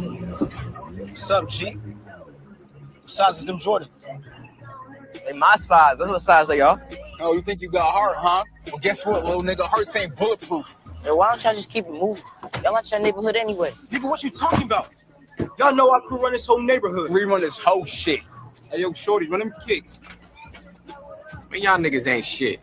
What's 0.00 1.30
up, 1.30 1.48
G? 1.48 1.72
What 1.72 3.10
size 3.10 3.38
is 3.40 3.44
them 3.44 3.58
Jordans? 3.58 3.88
They 5.26 5.32
my 5.32 5.56
size. 5.56 5.98
That's 5.98 6.10
what 6.10 6.22
size 6.22 6.48
they 6.48 6.60
are. 6.60 6.82
Oh, 7.20 7.34
you 7.34 7.42
think 7.42 7.60
you 7.60 7.70
got 7.70 7.92
heart, 7.92 8.16
huh? 8.16 8.44
Well, 8.66 8.78
guess 8.78 9.04
what, 9.04 9.24
little 9.24 9.42
nigga? 9.42 9.62
Hearts 9.62 9.94
ain't 9.96 10.16
bulletproof. 10.16 10.74
Yo, 11.04 11.16
why 11.16 11.30
don't 11.30 11.42
y'all 11.44 11.54
just 11.54 11.70
keep 11.70 11.86
it 11.86 11.92
moving? 11.92 12.22
Y'all 12.62 12.76
out 12.76 12.90
your 12.90 13.00
neighborhood 13.00 13.36
anyway. 13.36 13.70
Nigga, 13.90 14.08
what 14.08 14.22
you 14.22 14.30
talking 14.30 14.64
about? 14.64 14.88
Y'all 15.58 15.74
know 15.74 15.90
our 15.90 16.00
crew 16.00 16.22
run 16.22 16.32
this 16.32 16.46
whole 16.46 16.60
neighborhood. 16.60 17.10
We 17.10 17.24
run 17.24 17.40
this 17.40 17.58
whole 17.58 17.84
shit. 17.84 18.20
Hey, 18.70 18.80
yo, 18.80 18.92
Shorty, 18.92 19.26
run 19.26 19.40
them 19.40 19.52
kicks. 19.66 20.00
Man, 21.50 21.62
y'all 21.62 21.78
niggas 21.78 22.06
ain't 22.06 22.24
shit. 22.24 22.60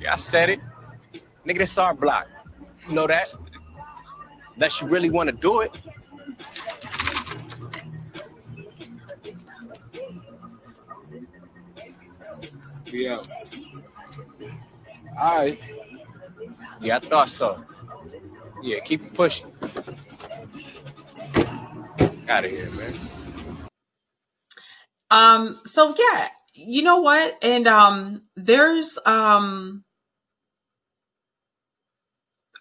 Yeah, 0.00 0.14
I 0.14 0.16
said 0.16 0.50
it. 0.50 0.60
Nigga, 1.46 1.58
this 1.58 1.78
our 1.78 1.94
block. 1.94 2.26
You 2.88 2.94
know 2.94 3.06
that? 3.06 3.32
Unless 4.54 4.80
you 4.80 4.88
really 4.88 5.10
want 5.10 5.28
to 5.28 5.36
do 5.36 5.60
it. 5.60 5.80
Yeah. 12.92 13.22
All 15.18 15.38
right. 15.38 15.60
Yeah, 16.80 16.96
I 16.96 16.98
thought 16.98 17.28
so. 17.28 17.62
Yeah, 18.62 18.80
keep 18.80 19.14
pushing. 19.14 19.52
Out 22.28 22.44
of 22.44 22.50
here, 22.50 22.70
man. 22.70 22.94
Um, 25.10 25.60
so 25.66 25.94
yeah, 25.98 26.28
you 26.54 26.82
know 26.82 27.00
what? 27.00 27.36
And 27.42 27.66
um 27.66 28.22
there's 28.36 28.98
um 29.04 29.84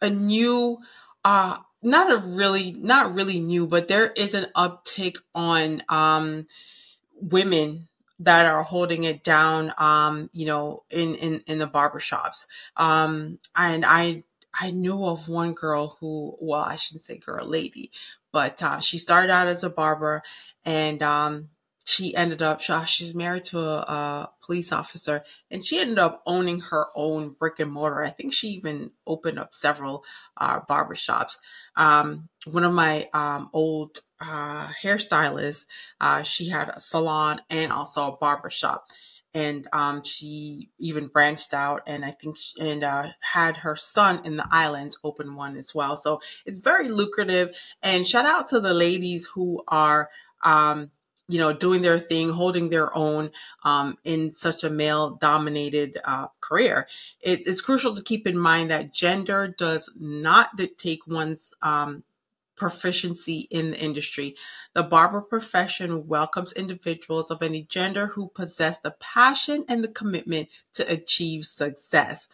a 0.02 0.10
new 0.10 0.80
uh 1.24 1.58
not 1.82 2.12
a 2.12 2.18
really 2.18 2.72
not 2.72 3.14
really 3.14 3.40
new, 3.40 3.68
but 3.68 3.88
there 3.88 4.12
is 4.12 4.34
an 4.34 4.48
uptick 4.56 5.18
on 5.36 5.84
um 5.90 6.48
women 7.22 7.89
that 8.20 8.46
are 8.46 8.64
holding 8.64 9.04
it 9.06 9.24
down 9.24 9.74
um 9.78 10.30
you 10.34 10.46
know 10.46 10.84
in 10.90 11.16
in 11.16 11.42
in 11.48 11.58
the 11.58 11.68
barbershops 11.68 12.46
um 12.78 13.40
and 13.56 13.86
i 13.86 14.24
i 14.60 14.72
knew 14.72 15.06
of 15.06 15.28
one 15.28 15.54
girl 15.54 15.98
who 16.00 16.36
well 16.40 16.62
i 16.62 16.76
shouldn't 16.76 17.04
say 17.04 17.18
girl 17.18 17.46
lady 17.46 17.92
but 18.32 18.62
uh, 18.62 18.80
she 18.80 18.98
started 18.98 19.32
out 19.32 19.48
as 19.48 19.64
a 19.64 19.70
barber 19.70 20.22
and 20.66 21.02
um 21.02 21.50
she 21.86 22.16
ended 22.16 22.42
up 22.42 22.62
she- 22.62 22.86
she's 22.86 23.16
married 23.16 23.46
to 23.46 23.58
a, 23.60 23.78
a 23.80 24.30
police 24.46 24.72
officer 24.72 25.24
and 25.50 25.64
she 25.64 25.80
ended 25.80 25.98
up 25.98 26.22
owning 26.26 26.60
her 26.60 26.88
own 26.96 27.30
brick 27.32 27.60
and 27.60 27.72
mortar. 27.72 28.04
I 28.04 28.10
think 28.10 28.34
she 28.34 28.50
even 28.50 28.92
opened 29.08 29.40
up 29.40 29.54
several 29.54 30.04
uh 30.38 30.62
barbershops 30.62 31.38
um 31.76 32.30
one 32.46 32.64
of 32.64 32.74
my 32.74 33.08
um 33.14 33.50
old 33.54 34.00
uh 34.22 34.68
hairstylists 34.84 35.66
uh, 36.02 36.24
she 36.24 36.50
had 36.50 36.70
a 36.70 36.80
salon 36.80 37.42
and 37.50 37.72
also 37.72 38.08
a 38.14 38.18
barber 38.18 38.50
shop. 38.50 38.88
And 39.34 39.68
um, 39.74 40.04
she 40.04 40.70
even 40.80 41.08
branched 41.08 41.54
out 41.54 41.84
and 41.86 42.04
I 42.04 42.12
think 42.12 42.38
she, 42.38 42.60
and 42.60 42.84
uh, 42.84 43.10
had 43.22 43.58
her 43.58 43.76
son 43.76 44.22
in 44.26 44.38
the 44.38 44.48
islands 44.52 44.98
open 45.04 45.36
one 45.36 45.56
as 45.56 45.76
well. 45.76 45.98
So 45.98 46.20
it's 46.46 46.60
very 46.60 46.88
lucrative. 46.88 47.56
And 47.84 48.08
shout 48.08 48.26
out 48.26 48.50
to 48.50 48.60
the 48.60 48.74
ladies 48.74 49.28
who 49.28 49.62
are, 49.68 50.10
um, 50.44 50.90
you 51.28 51.38
know, 51.38 51.54
doing 51.54 51.84
their 51.84 52.00
thing, 52.00 52.32
holding 52.32 52.70
their 52.70 52.96
own 52.98 53.30
um, 53.64 53.98
in 54.04 54.34
such 54.34 54.64
a 54.64 54.70
male 54.72 55.12
dominated 55.12 56.00
uh, 56.04 56.28
career. 56.42 56.88
It, 57.22 57.46
it's 57.46 57.62
crucial 57.62 57.96
to 57.96 58.02
keep 58.02 58.26
in 58.26 58.38
mind 58.38 58.72
that 58.72 58.96
gender 58.96 59.48
does 59.48 59.92
not 60.00 60.56
dictate 60.56 61.02
one's 61.08 61.54
um, 61.62 62.04
proficiency 62.60 63.48
in 63.50 63.72
the 63.72 63.80
industry. 63.80 64.36
The 64.76 64.84
barber 64.84 65.22
profession 65.22 66.08
welcomes 66.08 66.54
individuals 66.54 67.32
of 67.32 67.42
any 67.42 67.64
gender 67.64 68.08
who 68.08 68.30
possess 68.30 68.78
the 68.78 68.96
passion 69.00 69.66
and 69.68 69.84
the 69.84 69.88
commitment 69.88 70.50
to 70.74 70.92
achieve 70.92 71.46
success. 71.46 72.28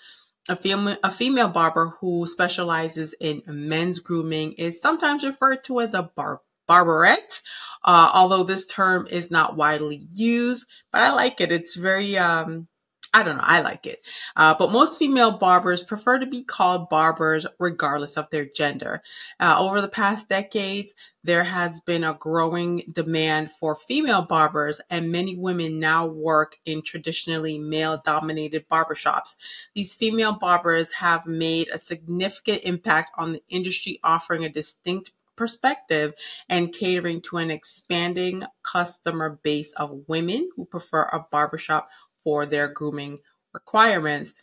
A 0.50 0.56
female, 0.56 0.98
a 1.04 1.10
female 1.10 1.48
barber 1.48 1.96
who 2.02 2.28
specializes 2.28 3.16
in 3.20 3.42
men's 3.48 4.00
grooming 4.00 4.54
is 4.54 4.82
sometimes 4.82 5.24
referred 5.24 5.64
to 5.64 5.80
as 5.80 5.94
a 5.94 6.04
bar, 6.04 6.42
barberette, 6.68 7.42
uh, 7.84 8.12
although 8.14 8.44
this 8.44 8.66
term 8.66 9.08
is 9.10 9.32
not 9.32 9.56
widely 9.56 10.08
used, 10.12 10.68
but 10.92 11.02
I 11.02 11.14
like 11.14 11.40
it. 11.42 11.52
It's 11.52 11.76
very, 11.76 12.18
um, 12.18 12.68
I 13.16 13.24
don't 13.24 13.38
know. 13.38 13.44
I 13.46 13.62
like 13.62 13.86
it. 13.86 14.06
Uh, 14.36 14.56
but 14.60 14.74
most 14.74 15.00
female 15.00 15.32
barbers 15.32 15.82
prefer 15.82 16.20
to 16.20 16.26
be 16.26 16.44
called 16.44 16.90
barbers 16.90 17.46
regardless 17.60 18.18
of 18.18 18.30
their 18.30 18.46
gender. 18.46 19.02
Uh, 19.40 19.56
over 19.58 19.80
the 19.80 19.88
past 19.88 20.28
decades, 20.28 20.94
there 21.24 21.46
has 21.46 21.80
been 21.80 22.04
a 22.04 22.14
growing 22.14 22.84
demand 22.92 23.54
for 23.54 23.78
female 23.78 24.22
barbers, 24.22 24.82
and 24.90 25.14
many 25.14 25.38
women 25.38 25.80
now 25.80 26.06
work 26.06 26.58
in 26.66 26.82
traditionally 26.82 27.58
male 27.58 28.02
dominated 28.06 28.68
barbershops. 28.68 29.38
These 29.74 29.96
female 29.96 30.34
barbers 30.34 30.92
have 30.96 31.26
made 31.26 31.70
a 31.70 31.80
significant 31.80 32.64
impact 32.66 33.12
on 33.18 33.32
the 33.32 33.44
industry, 33.48 33.98
offering 34.04 34.44
a 34.44 34.50
distinct 34.50 35.12
perspective 35.36 36.14
and 36.50 36.74
catering 36.74 37.22
to 37.22 37.38
an 37.38 37.52
expanding 37.52 38.44
customer 38.64 39.40
base 39.44 39.72
of 39.74 40.02
women 40.08 40.50
who 40.56 40.66
prefer 40.66 41.04
a 41.12 41.26
barbershop 41.32 41.90
for 42.26 42.46
their 42.46 42.68
grooming 42.68 43.20
requirements, 43.54 44.34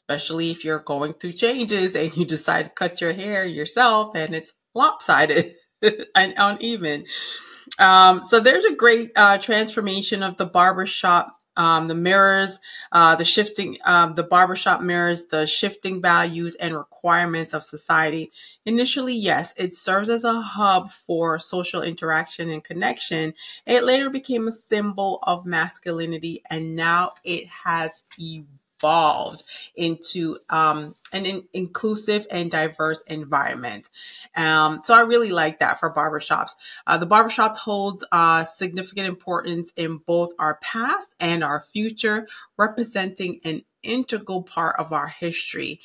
especially 0.00 0.50
if 0.50 0.64
you're 0.64 0.80
going 0.80 1.14
through 1.14 1.32
changes 1.32 1.96
and 1.96 2.14
you 2.16 2.26
decide 2.26 2.64
to 2.64 2.70
cut 2.70 3.00
your 3.00 3.14
hair 3.14 3.46
yourself 3.46 4.14
and 4.16 4.34
it's 4.34 4.52
lopsided 4.74 5.54
and 6.14 6.34
uneven. 6.36 7.06
Um, 7.78 8.24
so 8.24 8.40
there's 8.40 8.66
a 8.66 8.74
great 8.74 9.12
uh, 9.16 9.38
transformation 9.38 10.22
of 10.22 10.36
the 10.36 10.46
barbershop. 10.46 11.35
Um, 11.56 11.88
the 11.88 11.94
mirrors, 11.94 12.60
uh, 12.92 13.16
the 13.16 13.24
shifting, 13.24 13.78
um, 13.84 14.14
the 14.14 14.22
barbershop 14.22 14.82
mirrors 14.82 15.24
the 15.24 15.46
shifting 15.46 16.02
values 16.02 16.54
and 16.56 16.76
requirements 16.76 17.54
of 17.54 17.64
society. 17.64 18.32
Initially, 18.64 19.14
yes, 19.14 19.54
it 19.56 19.74
serves 19.74 20.08
as 20.08 20.24
a 20.24 20.40
hub 20.40 20.92
for 20.92 21.38
social 21.38 21.82
interaction 21.82 22.50
and 22.50 22.62
connection. 22.62 23.34
It 23.66 23.84
later 23.84 24.10
became 24.10 24.48
a 24.48 24.52
symbol 24.52 25.18
of 25.22 25.46
masculinity, 25.46 26.42
and 26.50 26.76
now 26.76 27.12
it 27.24 27.48
has 27.64 28.02
evolved 28.78 29.42
into 29.74 30.38
um, 30.50 30.94
an 31.12 31.26
in- 31.26 31.48
inclusive 31.52 32.26
and 32.30 32.50
diverse 32.50 33.02
environment. 33.06 33.88
Um, 34.36 34.80
so 34.82 34.94
I 34.94 35.00
really 35.00 35.32
like 35.32 35.60
that 35.60 35.80
for 35.80 35.92
barbershops. 35.92 36.50
Uh, 36.86 36.98
the 36.98 37.06
barbershops 37.06 37.56
hold 37.56 38.04
uh, 38.12 38.44
significant 38.44 39.06
importance 39.06 39.72
in 39.76 39.98
both 39.98 40.32
our 40.38 40.56
past 40.62 41.14
and 41.20 41.42
our 41.42 41.60
future, 41.72 42.28
representing 42.56 43.40
an 43.44 43.62
integral 43.82 44.42
part 44.42 44.76
of 44.78 44.92
our 44.92 45.08
history. 45.08 45.80